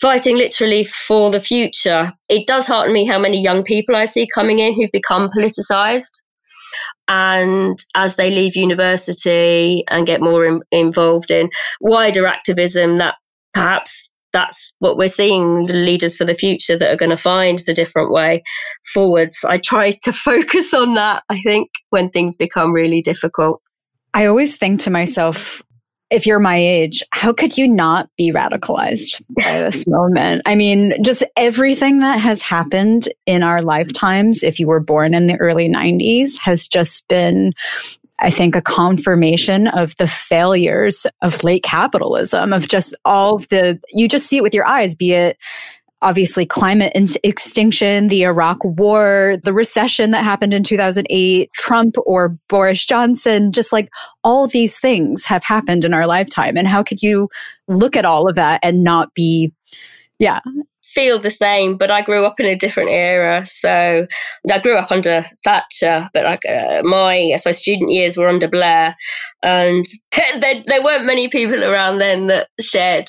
fighting 0.00 0.36
literally 0.36 0.84
for 0.84 1.30
the 1.30 1.40
future. 1.40 2.12
It 2.28 2.46
does 2.46 2.66
hearten 2.66 2.92
me 2.92 3.04
how 3.04 3.18
many 3.18 3.40
young 3.40 3.62
people 3.64 3.96
i 3.96 4.04
see 4.04 4.26
coming 4.32 4.58
in 4.58 4.74
who've 4.74 4.90
become 4.92 5.30
politicized 5.30 6.12
and 7.08 7.78
as 7.94 8.16
they 8.16 8.30
leave 8.30 8.56
university 8.56 9.84
and 9.88 10.06
get 10.06 10.20
more 10.20 10.46
in, 10.46 10.60
involved 10.70 11.30
in 11.30 11.50
wider 11.80 12.26
activism 12.26 12.98
that 12.98 13.16
perhaps 13.52 14.11
that's 14.32 14.72
what 14.78 14.96
we're 14.96 15.08
seeing 15.08 15.66
the 15.66 15.74
leaders 15.74 16.16
for 16.16 16.24
the 16.24 16.34
future 16.34 16.76
that 16.76 16.90
are 16.90 16.96
going 16.96 17.10
to 17.10 17.16
find 17.16 17.58
the 17.60 17.74
different 17.74 18.10
way 18.10 18.42
forwards. 18.92 19.44
I 19.44 19.58
try 19.58 19.92
to 20.02 20.12
focus 20.12 20.74
on 20.74 20.94
that, 20.94 21.22
I 21.28 21.38
think, 21.40 21.70
when 21.90 22.08
things 22.08 22.36
become 22.36 22.72
really 22.72 23.02
difficult. 23.02 23.60
I 24.14 24.26
always 24.26 24.56
think 24.56 24.80
to 24.80 24.90
myself, 24.90 25.62
if 26.10 26.26
you're 26.26 26.38
my 26.38 26.56
age, 26.56 27.02
how 27.12 27.32
could 27.32 27.56
you 27.56 27.66
not 27.66 28.08
be 28.18 28.30
radicalized 28.30 29.22
by 29.42 29.60
this 29.60 29.84
moment? 29.88 30.42
I 30.44 30.54
mean, 30.54 30.92
just 31.02 31.24
everything 31.36 32.00
that 32.00 32.18
has 32.20 32.42
happened 32.42 33.08
in 33.24 33.42
our 33.42 33.62
lifetimes, 33.62 34.42
if 34.42 34.60
you 34.60 34.66
were 34.66 34.80
born 34.80 35.14
in 35.14 35.26
the 35.26 35.36
early 35.36 35.70
90s, 35.70 36.38
has 36.38 36.68
just 36.68 37.08
been 37.08 37.52
I 38.22 38.30
think, 38.30 38.56
a 38.56 38.62
confirmation 38.62 39.66
of 39.68 39.96
the 39.96 40.06
failures 40.06 41.06
of 41.20 41.44
late 41.44 41.64
capitalism, 41.64 42.52
of 42.52 42.68
just 42.68 42.94
all 43.04 43.34
of 43.34 43.48
the, 43.48 43.80
you 43.92 44.08
just 44.08 44.26
see 44.26 44.36
it 44.36 44.42
with 44.42 44.54
your 44.54 44.66
eyes, 44.66 44.94
be 44.94 45.12
it 45.12 45.36
obviously 46.02 46.44
climate 46.44 46.92
extinction, 47.22 48.08
the 48.08 48.24
Iraq 48.24 48.58
war, 48.64 49.36
the 49.44 49.52
recession 49.52 50.10
that 50.10 50.24
happened 50.24 50.52
in 50.52 50.64
2008, 50.64 51.52
Trump 51.54 51.94
or 52.04 52.36
Boris 52.48 52.84
Johnson, 52.84 53.52
just 53.52 53.72
like 53.72 53.88
all 54.24 54.48
these 54.48 54.78
things 54.78 55.24
have 55.24 55.44
happened 55.44 55.84
in 55.84 55.94
our 55.94 56.06
lifetime. 56.06 56.56
And 56.56 56.66
how 56.66 56.82
could 56.82 57.02
you 57.02 57.28
look 57.68 57.96
at 57.96 58.04
all 58.04 58.28
of 58.28 58.34
that 58.34 58.58
and 58.64 58.82
not 58.82 59.14
be, 59.14 59.52
yeah, 60.18 60.40
feel 60.94 61.18
the 61.18 61.30
same, 61.30 61.76
but 61.76 61.90
I 61.90 62.02
grew 62.02 62.24
up 62.24 62.38
in 62.40 62.46
a 62.46 62.56
different 62.56 62.90
era. 62.90 63.44
So 63.46 64.06
I 64.50 64.58
grew 64.58 64.76
up 64.76 64.92
under 64.92 65.22
Thatcher, 65.44 66.08
but 66.12 66.24
like 66.24 66.44
uh, 66.46 66.82
my, 66.82 67.36
so 67.36 67.52
student 67.52 67.90
years 67.90 68.16
were 68.16 68.28
under 68.28 68.48
Blair. 68.48 68.94
And 69.42 69.84
there, 70.12 70.62
there 70.66 70.82
weren't 70.82 71.04
many 71.04 71.28
people 71.28 71.64
around 71.64 71.98
then 71.98 72.28
that 72.28 72.48
shared 72.60 73.06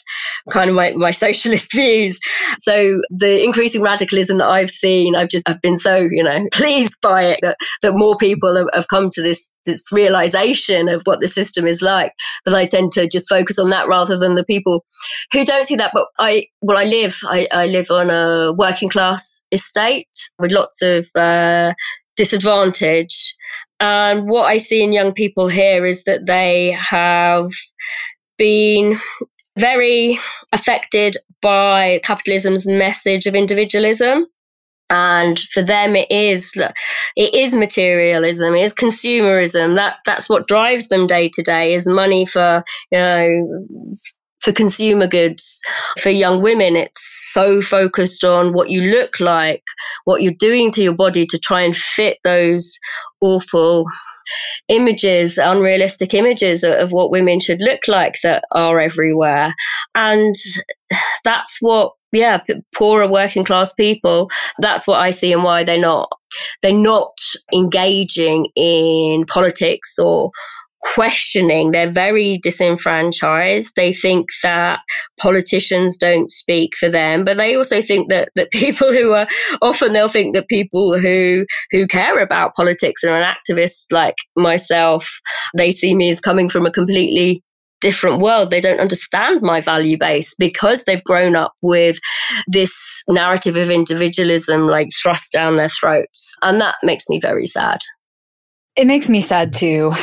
kind 0.50 0.70
of 0.70 0.76
my, 0.76 0.94
my 0.94 1.12
socialist 1.12 1.72
views. 1.76 2.20
So 2.58 3.02
the 3.10 3.44
increasing 3.44 3.82
radicalism 3.82 4.40
that 4.40 4.48
I've 4.48 4.70
seen, 4.70 5.16
I've 5.16 5.30
just, 5.30 5.48
I've 5.48 5.62
been 5.62 5.78
so, 5.78 6.08
you 6.10 6.24
know, 6.24 6.48
pleased 6.54 6.96
by 7.02 7.24
it 7.24 7.40
that, 7.42 7.58
that 7.82 7.94
more 7.94 8.18
people 8.18 8.56
have, 8.56 8.68
have 8.74 8.88
come 8.88 9.10
to 9.12 9.22
this, 9.22 9.52
this 9.66 9.92
realization 9.92 10.90
of 10.90 11.04
what 11.06 11.20
the 11.20 11.28
system 11.28 11.68
is 11.68 11.82
like 11.82 12.14
that 12.46 12.56
I 12.56 12.66
tend 12.66 12.92
to 12.94 13.08
just 13.08 13.30
focus 13.30 13.60
on 13.60 13.70
that 13.70 13.88
rather 13.88 14.18
than 14.18 14.36
the 14.36 14.46
people 14.46 14.84
who 15.32 15.46
don't 15.46 15.66
see 15.66 15.76
that. 15.76 15.92
But 15.94 16.08
I, 16.18 16.48
well, 16.62 16.78
I 16.78 16.86
live, 16.86 17.18
I, 17.26 17.48
I 17.52 17.68
live 17.68 17.92
on 17.92 18.10
a 18.10 18.54
working 18.54 18.90
class 18.90 19.46
estate 19.52 20.08
with 20.40 20.52
lots 20.52 20.82
of 20.82 21.08
uh, 21.16 21.74
disadvantage. 22.16 23.36
And 23.84 24.30
what 24.30 24.46
I 24.46 24.60
see 24.60 24.82
in 24.82 24.94
young 24.94 25.12
people 25.12 25.50
here 25.50 25.86
is 25.86 26.06
that 26.06 26.26
they 26.26 26.72
have 26.72 27.52
been 28.38 28.96
very 29.60 30.18
affected 30.54 31.18
by 31.42 32.00
capitalism's 32.02 32.66
message 32.66 33.28
of 33.28 33.36
individualism. 33.36 34.28
And 34.90 35.38
for 35.38 35.62
them 35.62 35.98
it 35.98 36.10
is 36.10 36.54
it 37.18 37.34
is 37.34 37.54
materialism 37.54 38.56
it 38.56 38.62
is 38.62 38.74
consumerism. 38.74 39.76
That 39.76 39.98
that's 40.06 40.30
what 40.30 40.48
drives 40.48 40.88
them 40.88 41.06
day 41.06 41.28
to 41.34 41.42
day 41.42 41.74
is 41.74 41.86
money 41.86 42.26
for 42.26 42.64
you 42.90 42.98
know 42.98 43.48
for 44.44 44.52
consumer 44.52 45.08
goods 45.08 45.62
for 46.00 46.10
young 46.10 46.42
women 46.42 46.76
it's 46.76 47.32
so 47.32 47.62
focused 47.62 48.24
on 48.24 48.54
what 48.54 48.70
you 48.70 48.82
look 48.82 49.20
like 49.20 49.64
what 50.06 50.22
you're 50.22 50.34
doing 50.38 50.72
to 50.72 50.84
your 50.84 50.94
body 50.96 51.26
to 51.26 51.40
try 51.40 51.62
and 51.62 51.76
fit 51.76 52.18
those 52.24 52.78
awful 53.22 53.86
images 54.70 55.38
unrealistic 55.38 56.14
images 56.14 56.64
of 56.64 56.92
what 56.92 57.12
women 57.12 57.40
should 57.40 57.60
look 57.60 57.82
like 57.88 58.16
that 58.24 58.44
are 58.52 58.80
everywhere. 58.80 59.54
And 59.96 60.36
that's 61.24 61.58
what 61.60 61.94
yeah 62.12 62.40
poorer 62.76 63.08
working 63.08 63.44
class 63.44 63.74
people 63.74 64.30
that's 64.60 64.88
what 64.88 65.00
i 65.00 65.10
see 65.10 65.34
and 65.34 65.44
why 65.44 65.64
they're 65.64 65.80
not 65.80 66.08
they're 66.62 66.72
not 66.72 67.18
engaging 67.52 68.46
in 68.56 69.26
politics 69.26 69.98
or 69.98 70.30
questioning. 70.84 71.72
They're 71.72 71.90
very 71.90 72.38
disenfranchised. 72.38 73.76
They 73.76 73.94
think 73.94 74.28
that 74.44 74.80
politicians 75.20 75.98
don't 75.98 76.30
speak 76.30 76.76
for 76.78 76.90
them, 76.90 77.26
but 77.26 77.38
they 77.38 77.56
also 77.56 77.82
think 77.82 78.10
that, 78.10 78.30
that 78.36 78.52
people 78.52 78.92
who 78.92 79.14
are 79.14 79.28
often 79.62 79.94
they'll 79.94 80.08
think 80.08 80.36
that 80.36 80.48
people 80.48 80.98
who 80.98 81.46
who 81.72 81.88
care 81.88 82.20
about 82.20 82.54
politics 82.56 83.04
and 83.04 83.14
are 83.14 83.22
an 83.22 83.36
activist 83.36 83.92
like 83.92 84.16
myself, 84.36 85.10
they 85.58 85.72
see 85.72 85.96
me 85.96 86.10
as 86.10 86.20
coming 86.20 86.50
from 86.50 86.66
a 86.66 86.72
completely 86.72 87.42
different 87.82 88.22
world. 88.22 88.50
They 88.50 88.62
don't 88.62 88.80
understand 88.80 89.42
my 89.42 89.60
value 89.60 89.98
base 89.98 90.34
because 90.36 90.86
they've 90.86 91.04
grown 91.04 91.36
up 91.36 91.54
with 91.62 92.00
this 92.48 93.04
narrative 93.10 93.58
of 93.58 93.70
individualism 93.70 94.68
like 94.68 94.88
thrust 95.02 95.34
down 95.34 95.56
their 95.56 95.70
throats. 95.70 96.34
And 96.42 96.62
that 96.62 96.76
makes 96.82 97.10
me 97.10 97.20
very 97.22 97.46
sad. 97.46 97.80
It 98.76 98.88
makes 98.88 99.10
me 99.10 99.20
sad 99.20 99.54
too. 99.54 99.94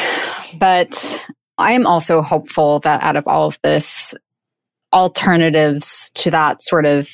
But 0.59 1.27
I 1.59 1.73
am 1.73 1.87
also 1.87 2.23
hopeful 2.23 2.81
that 2.81 3.03
out 3.03 3.17
of 3.17 3.27
all 3.29 3.47
of 3.47 3.59
this, 3.63 4.15
alternatives 4.93 6.11
to 6.15 6.31
that 6.31 6.63
sort 6.63 6.87
of 6.87 7.09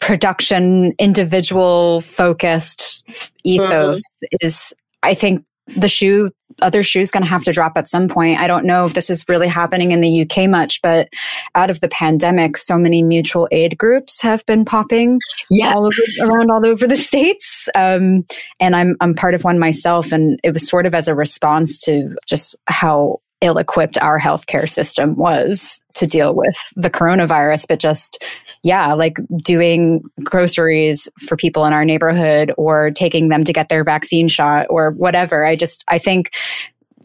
production, 0.00 0.92
individual 0.98 2.00
focused 2.00 3.04
ethos 3.44 4.00
mm-hmm. 4.00 4.46
is, 4.46 4.74
I 5.02 5.14
think, 5.14 5.44
the 5.76 5.88
shoe 5.88 6.30
other 6.62 6.82
shoe's 6.82 7.10
going 7.10 7.22
to 7.22 7.28
have 7.28 7.44
to 7.44 7.52
drop 7.52 7.72
at 7.76 7.88
some 7.88 8.08
point. 8.08 8.40
I 8.40 8.46
don't 8.46 8.64
know 8.64 8.86
if 8.86 8.94
this 8.94 9.10
is 9.10 9.24
really 9.28 9.48
happening 9.48 9.90
in 9.92 10.00
the 10.00 10.22
UK 10.22 10.48
much, 10.48 10.80
but 10.82 11.08
out 11.54 11.70
of 11.70 11.80
the 11.80 11.88
pandemic, 11.88 12.56
so 12.56 12.78
many 12.78 13.02
mutual 13.02 13.48
aid 13.50 13.76
groups 13.78 14.20
have 14.22 14.44
been 14.46 14.64
popping 14.64 15.20
yeah. 15.50 15.74
all 15.74 15.86
over, 15.86 16.02
around 16.22 16.50
all 16.50 16.64
over 16.64 16.86
the 16.86 16.96
states. 16.96 17.68
Um, 17.74 18.24
and 18.60 18.74
I'm 18.74 18.96
I'm 19.00 19.14
part 19.14 19.34
of 19.34 19.44
one 19.44 19.58
myself, 19.58 20.12
and 20.12 20.40
it 20.42 20.52
was 20.52 20.66
sort 20.66 20.86
of 20.86 20.94
as 20.94 21.08
a 21.08 21.14
response 21.14 21.78
to 21.80 22.16
just 22.26 22.56
how 22.66 23.20
ill 23.40 23.58
equipped 23.58 23.98
our 23.98 24.18
healthcare 24.18 24.68
system 24.68 25.14
was 25.16 25.82
to 25.94 26.06
deal 26.06 26.34
with 26.34 26.56
the 26.74 26.90
coronavirus, 26.90 27.66
but 27.68 27.78
just, 27.78 28.24
yeah, 28.62 28.92
like 28.94 29.18
doing 29.44 30.02
groceries 30.22 31.08
for 31.26 31.36
people 31.36 31.64
in 31.64 31.72
our 31.72 31.84
neighborhood 31.84 32.52
or 32.56 32.90
taking 32.90 33.28
them 33.28 33.44
to 33.44 33.52
get 33.52 33.68
their 33.68 33.84
vaccine 33.84 34.28
shot 34.28 34.66
or 34.70 34.92
whatever. 34.92 35.44
I 35.44 35.56
just, 35.56 35.84
I 35.88 35.98
think 35.98 36.34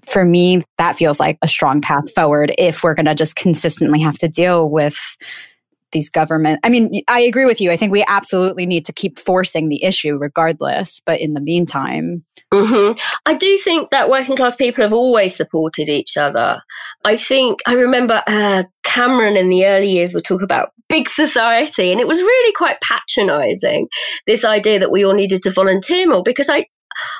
for 0.05 0.25
me, 0.25 0.63
that 0.77 0.95
feels 0.95 1.19
like 1.19 1.37
a 1.41 1.47
strong 1.47 1.81
path 1.81 2.11
forward 2.13 2.53
if 2.57 2.83
we're 2.83 2.95
going 2.95 3.05
to 3.05 3.15
just 3.15 3.35
consistently 3.35 4.01
have 4.01 4.17
to 4.19 4.27
deal 4.27 4.69
with 4.69 5.17
these 5.91 6.09
government 6.09 6.59
i 6.63 6.69
mean 6.69 7.01
i 7.07 7.19
agree 7.19 7.45
with 7.45 7.61
you 7.61 7.71
i 7.71 7.77
think 7.77 7.91
we 7.91 8.03
absolutely 8.07 8.65
need 8.65 8.85
to 8.85 8.93
keep 8.93 9.19
forcing 9.19 9.69
the 9.69 9.83
issue 9.83 10.17
regardless 10.17 11.01
but 11.05 11.19
in 11.19 11.33
the 11.33 11.39
meantime 11.39 12.23
mm-hmm. 12.53 12.93
i 13.25 13.33
do 13.35 13.57
think 13.57 13.89
that 13.89 14.09
working 14.09 14.35
class 14.35 14.55
people 14.55 14.83
have 14.83 14.93
always 14.93 15.35
supported 15.35 15.89
each 15.89 16.17
other 16.17 16.61
i 17.05 17.15
think 17.15 17.59
i 17.67 17.73
remember 17.73 18.21
uh, 18.27 18.63
cameron 18.83 19.37
in 19.37 19.49
the 19.49 19.65
early 19.65 19.89
years 19.89 20.13
would 20.13 20.23
talk 20.23 20.41
about 20.41 20.71
big 20.89 21.07
society 21.07 21.91
and 21.91 22.01
it 22.01 22.07
was 22.07 22.21
really 22.21 22.53
quite 22.53 22.77
patronizing 22.81 23.87
this 24.25 24.43
idea 24.43 24.79
that 24.79 24.91
we 24.91 25.05
all 25.05 25.13
needed 25.13 25.41
to 25.41 25.51
volunteer 25.51 26.07
more 26.07 26.23
because 26.23 26.49
i 26.49 26.65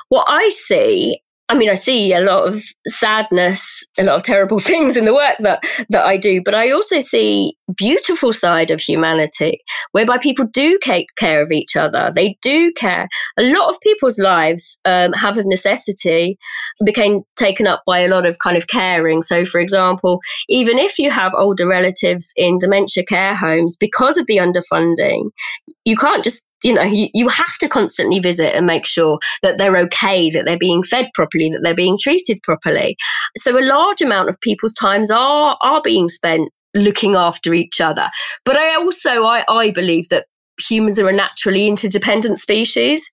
what 0.08 0.26
i 0.28 0.48
see 0.50 1.18
I 1.52 1.54
mean, 1.54 1.68
I 1.68 1.74
see 1.74 2.14
a 2.14 2.20
lot 2.20 2.48
of 2.48 2.62
sadness, 2.86 3.86
a 3.98 4.04
lot 4.04 4.16
of 4.16 4.22
terrible 4.22 4.58
things 4.70 4.96
in 4.96 5.04
the 5.04 5.12
work 5.12 5.36
that, 5.40 5.62
that 5.90 6.06
I 6.06 6.16
do, 6.16 6.40
but 6.42 6.54
I 6.54 6.70
also 6.70 7.00
see 7.00 7.58
beautiful 7.76 8.32
side 8.32 8.70
of 8.70 8.80
humanity 8.80 9.60
whereby 9.92 10.16
people 10.16 10.46
do 10.46 10.78
take 10.82 11.08
care 11.18 11.42
of 11.42 11.52
each 11.52 11.76
other. 11.76 12.10
They 12.14 12.38
do 12.40 12.72
care. 12.72 13.06
A 13.38 13.42
lot 13.42 13.68
of 13.68 13.76
people's 13.82 14.18
lives 14.18 14.80
um, 14.86 15.12
have 15.12 15.36
of 15.36 15.44
necessity 15.46 16.38
became 16.86 17.20
taken 17.36 17.66
up 17.66 17.82
by 17.86 17.98
a 17.98 18.08
lot 18.08 18.24
of 18.24 18.38
kind 18.38 18.56
of 18.56 18.66
caring. 18.66 19.20
So, 19.20 19.44
for 19.44 19.60
example, 19.60 20.20
even 20.48 20.78
if 20.78 20.98
you 20.98 21.10
have 21.10 21.34
older 21.36 21.68
relatives 21.68 22.32
in 22.34 22.56
dementia 22.56 23.04
care 23.04 23.34
homes 23.34 23.76
because 23.76 24.16
of 24.16 24.26
the 24.26 24.38
underfunding, 24.38 25.28
you 25.84 25.96
can't 25.96 26.24
just 26.24 26.48
you 26.64 26.72
know 26.72 26.82
you, 26.82 27.08
you 27.14 27.28
have 27.28 27.56
to 27.58 27.68
constantly 27.68 28.18
visit 28.18 28.54
and 28.54 28.66
make 28.66 28.86
sure 28.86 29.18
that 29.42 29.58
they're 29.58 29.76
okay 29.76 30.30
that 30.30 30.44
they're 30.44 30.58
being 30.58 30.82
fed 30.82 31.08
properly 31.14 31.50
that 31.50 31.60
they're 31.62 31.74
being 31.74 31.98
treated 32.00 32.42
properly. 32.42 32.96
So 33.36 33.58
a 33.58 33.64
large 33.64 34.00
amount 34.00 34.28
of 34.28 34.40
people's 34.40 34.74
times 34.74 35.10
are 35.10 35.56
are 35.62 35.80
being 35.82 36.08
spent 36.08 36.50
looking 36.74 37.14
after 37.14 37.54
each 37.54 37.80
other. 37.80 38.08
But 38.44 38.56
i 38.56 38.74
also 38.74 39.24
i, 39.24 39.44
I 39.48 39.70
believe 39.70 40.08
that 40.08 40.26
humans 40.68 40.98
are 40.98 41.08
a 41.08 41.12
naturally 41.12 41.66
interdependent 41.66 42.38
species 42.38 43.10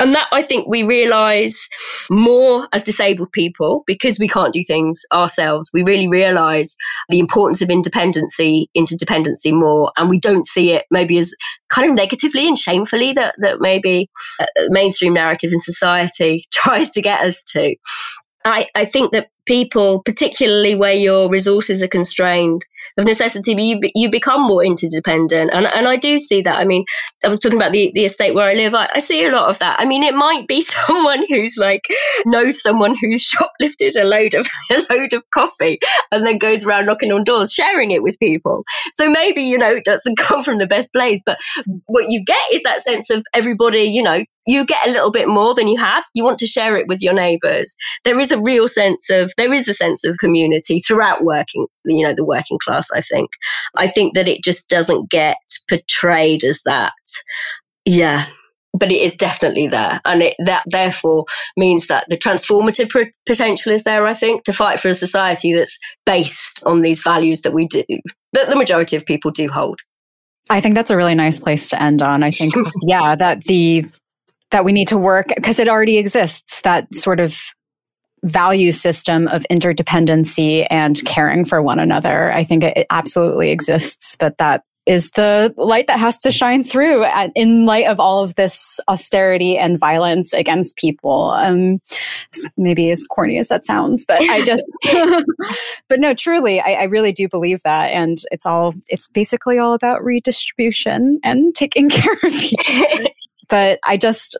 and 0.00 0.14
that 0.14 0.28
I 0.32 0.42
think 0.42 0.68
we 0.68 0.82
realize 0.82 1.68
more 2.08 2.68
as 2.72 2.84
disabled 2.84 3.32
people 3.32 3.82
because 3.86 4.18
we 4.18 4.28
can't 4.28 4.52
do 4.52 4.62
things 4.62 5.02
ourselves. 5.12 5.70
We 5.74 5.82
really 5.82 6.08
realize 6.08 6.76
the 7.08 7.18
importance 7.18 7.62
of 7.62 7.70
independency, 7.70 8.68
interdependency 8.76 9.52
more. 9.52 9.92
And 9.96 10.08
we 10.08 10.20
don't 10.20 10.46
see 10.46 10.72
it 10.72 10.86
maybe 10.90 11.18
as 11.18 11.34
kind 11.68 11.90
of 11.90 11.96
negatively 11.96 12.46
and 12.46 12.58
shamefully 12.58 13.12
that, 13.14 13.34
that 13.38 13.60
maybe 13.60 14.08
uh, 14.40 14.44
uh, 14.44 14.66
mainstream 14.68 15.14
narrative 15.14 15.52
in 15.52 15.60
society 15.60 16.44
tries 16.52 16.90
to 16.90 17.02
get 17.02 17.22
us 17.22 17.42
to. 17.52 17.74
I, 18.44 18.66
I 18.74 18.84
think 18.84 19.12
that 19.12 19.28
people, 19.48 20.02
particularly 20.04 20.76
where 20.76 20.94
your 20.94 21.28
resources 21.28 21.82
are 21.82 21.88
constrained, 21.88 22.62
of 22.98 23.06
necessity, 23.06 23.52
you 23.52 23.80
you 23.94 24.10
become 24.10 24.42
more 24.42 24.64
interdependent, 24.64 25.50
and 25.52 25.66
and 25.66 25.88
I 25.88 25.96
do 25.96 26.18
see 26.18 26.42
that. 26.42 26.56
I 26.56 26.64
mean, 26.64 26.84
I 27.24 27.28
was 27.28 27.38
talking 27.38 27.58
about 27.58 27.72
the 27.72 27.90
the 27.94 28.04
estate 28.04 28.34
where 28.34 28.48
I 28.48 28.54
live. 28.54 28.74
I, 28.74 28.88
I 28.94 28.98
see 28.98 29.24
a 29.24 29.30
lot 29.30 29.48
of 29.48 29.58
that. 29.60 29.80
I 29.80 29.84
mean, 29.84 30.02
it 30.02 30.14
might 30.14 30.46
be 30.48 30.60
someone 30.76 31.24
who's 31.28 31.56
like 31.56 31.82
knows 32.26 32.60
someone 32.60 32.94
who's 33.00 33.22
shoplifted 33.32 33.96
a 33.96 34.04
load 34.04 34.34
of 34.34 34.46
a 34.70 34.82
load 34.90 35.12
of 35.12 35.22
coffee 35.30 35.78
and 36.12 36.26
then 36.26 36.38
goes 36.38 36.64
around 36.64 36.86
knocking 36.86 37.12
on 37.12 37.24
doors, 37.24 37.52
sharing 37.52 37.90
it 37.90 38.02
with 38.02 38.18
people. 38.18 38.64
So 38.92 39.08
maybe 39.10 39.42
you 39.42 39.58
know 39.58 39.72
it 39.72 39.84
doesn't 39.84 40.18
come 40.18 40.42
from 40.42 40.58
the 40.58 40.66
best 40.66 40.92
place, 40.92 41.22
but 41.24 41.38
what 41.86 42.10
you 42.10 42.24
get 42.24 42.52
is 42.52 42.62
that 42.64 42.80
sense 42.80 43.10
of 43.10 43.24
everybody, 43.32 43.84
you 43.84 44.02
know, 44.02 44.24
you 44.48 44.64
get 44.64 44.86
a 44.86 44.90
little 44.90 45.10
bit 45.10 45.28
more 45.28 45.54
than 45.54 45.68
you 45.68 45.78
have. 45.78 46.04
You 46.14 46.24
want 46.24 46.38
to 46.38 46.46
share 46.46 46.76
it 46.78 46.88
with 46.88 47.02
your 47.02 47.12
neighbours. 47.12 47.76
There 48.04 48.18
is 48.18 48.32
a 48.32 48.40
real 48.40 48.66
sense 48.66 49.10
of 49.10 49.30
there 49.38 49.52
is 49.52 49.68
a 49.68 49.74
sense 49.74 50.04
of 50.04 50.18
community 50.18 50.80
throughout 50.80 51.24
working, 51.24 51.66
you 51.86 52.04
know, 52.04 52.12
the 52.12 52.24
working 52.24 52.58
class. 52.62 52.88
I 52.94 53.00
think. 53.00 53.30
I 53.76 53.86
think 53.86 54.14
that 54.14 54.28
it 54.28 54.44
just 54.44 54.68
doesn't 54.68 55.10
get 55.10 55.38
portrayed 55.68 56.44
as 56.44 56.62
that. 56.64 56.92
Yeah, 57.86 58.26
but 58.74 58.92
it 58.92 59.00
is 59.00 59.16
definitely 59.16 59.66
there 59.66 59.98
and 60.04 60.22
it 60.22 60.34
that 60.44 60.62
therefore 60.66 61.24
means 61.56 61.86
that 61.86 62.04
the 62.08 62.16
transformative 62.16 62.90
pr- 62.90 63.10
potential 63.26 63.72
is 63.72 63.82
there 63.84 64.04
i 64.04 64.12
think 64.12 64.44
to 64.44 64.52
fight 64.52 64.78
for 64.78 64.88
a 64.88 64.94
society 64.94 65.54
that's 65.54 65.78
based 66.04 66.62
on 66.66 66.82
these 66.82 67.00
values 67.00 67.40
that 67.40 67.54
we 67.54 67.66
do 67.66 67.82
that 68.34 68.50
the 68.50 68.56
majority 68.56 68.94
of 68.94 69.06
people 69.06 69.30
do 69.30 69.48
hold 69.48 69.80
I 70.50 70.60
think 70.60 70.74
that's 70.74 70.90
a 70.90 70.96
really 70.96 71.14
nice 71.14 71.38
place 71.38 71.68
to 71.70 71.82
end 71.82 72.02
on. 72.02 72.22
I 72.22 72.30
think, 72.30 72.54
yeah, 72.82 73.14
that 73.16 73.44
the 73.44 73.84
that 74.50 74.64
we 74.64 74.72
need 74.72 74.88
to 74.88 74.96
work 74.96 75.28
because 75.28 75.58
it 75.58 75.68
already 75.68 75.98
exists. 75.98 76.62
That 76.62 76.92
sort 76.94 77.20
of 77.20 77.38
value 78.24 78.72
system 78.72 79.28
of 79.28 79.44
interdependency 79.50 80.66
and 80.70 81.04
caring 81.04 81.44
for 81.44 81.62
one 81.62 81.78
another. 81.78 82.32
I 82.32 82.44
think 82.44 82.64
it, 82.64 82.86
absolutely 82.90 83.50
exists, 83.50 84.16
but 84.18 84.38
that 84.38 84.62
is 84.88 85.10
the 85.10 85.52
light 85.58 85.86
that 85.86 85.98
has 85.98 86.18
to 86.18 86.32
shine 86.32 86.64
through 86.64 87.04
at, 87.04 87.30
in 87.34 87.66
light 87.66 87.86
of 87.86 88.00
all 88.00 88.24
of 88.24 88.34
this 88.36 88.80
austerity 88.88 89.58
and 89.58 89.78
violence 89.78 90.32
against 90.32 90.78
people. 90.78 91.32
Um, 91.32 91.80
maybe 92.56 92.90
as 92.90 93.06
corny 93.06 93.38
as 93.38 93.48
that 93.48 93.66
sounds, 93.66 94.06
but 94.06 94.22
I 94.22 94.42
just, 94.46 94.64
but 95.88 96.00
no, 96.00 96.14
truly, 96.14 96.58
I, 96.60 96.72
I 96.72 96.82
really 96.84 97.12
do 97.12 97.28
believe 97.28 97.62
that. 97.64 97.90
And 97.90 98.16
it's 98.30 98.46
all, 98.46 98.74
it's 98.88 99.08
basically 99.08 99.58
all 99.58 99.74
about 99.74 100.02
redistribution 100.02 101.20
and 101.22 101.54
taking 101.54 101.90
care 101.90 102.14
of 102.24 102.32
other. 102.32 103.08
but 103.48 103.78
I 103.84 103.98
just, 103.98 104.38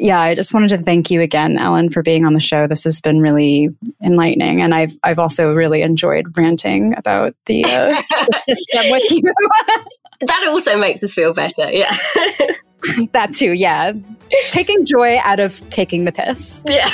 yeah, 0.00 0.18
I 0.18 0.34
just 0.34 0.54
wanted 0.54 0.68
to 0.68 0.78
thank 0.78 1.10
you 1.10 1.20
again, 1.20 1.58
Ellen, 1.58 1.90
for 1.90 2.02
being 2.02 2.24
on 2.24 2.32
the 2.32 2.40
show. 2.40 2.66
This 2.66 2.84
has 2.84 3.00
been 3.00 3.20
really 3.20 3.68
enlightening, 4.02 4.62
and 4.62 4.74
I've 4.74 4.92
I've 5.04 5.18
also 5.18 5.52
really 5.52 5.82
enjoyed 5.82 6.26
ranting 6.36 6.96
about 6.96 7.34
the, 7.46 7.64
uh, 7.64 7.88
the 8.46 8.56
system 8.56 8.90
with 8.90 9.10
you. 9.10 9.22
that 10.22 10.44
also 10.48 10.78
makes 10.78 11.04
us 11.04 11.12
feel 11.12 11.34
better. 11.34 11.70
Yeah, 11.70 11.94
that 13.12 13.34
too. 13.34 13.52
Yeah, 13.52 13.92
taking 14.48 14.86
joy 14.86 15.18
out 15.18 15.38
of 15.38 15.60
taking 15.68 16.06
the 16.06 16.12
piss. 16.12 16.64
Yeah, 16.66 16.88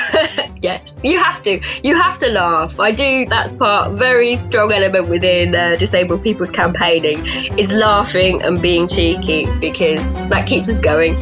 yes, 0.61 0.99
you 1.05 1.19
have 1.23 1.41
to. 1.45 1.61
You 1.85 1.95
have 1.95 2.19
to 2.19 2.31
laugh. 2.31 2.81
I 2.81 2.91
do. 2.91 3.27
That's 3.27 3.55
part 3.55 3.93
very 3.93 4.35
strong 4.35 4.73
element 4.73 5.09
within 5.09 5.55
uh, 5.55 5.77
disabled 5.77 6.25
people's 6.25 6.51
campaigning 6.51 7.25
is 7.57 7.73
laughing 7.73 8.43
and 8.43 8.61
being 8.61 8.89
cheeky 8.89 9.47
because 9.61 10.17
that 10.29 10.47
keeps 10.47 10.69
us 10.69 10.81
going. 10.81 11.17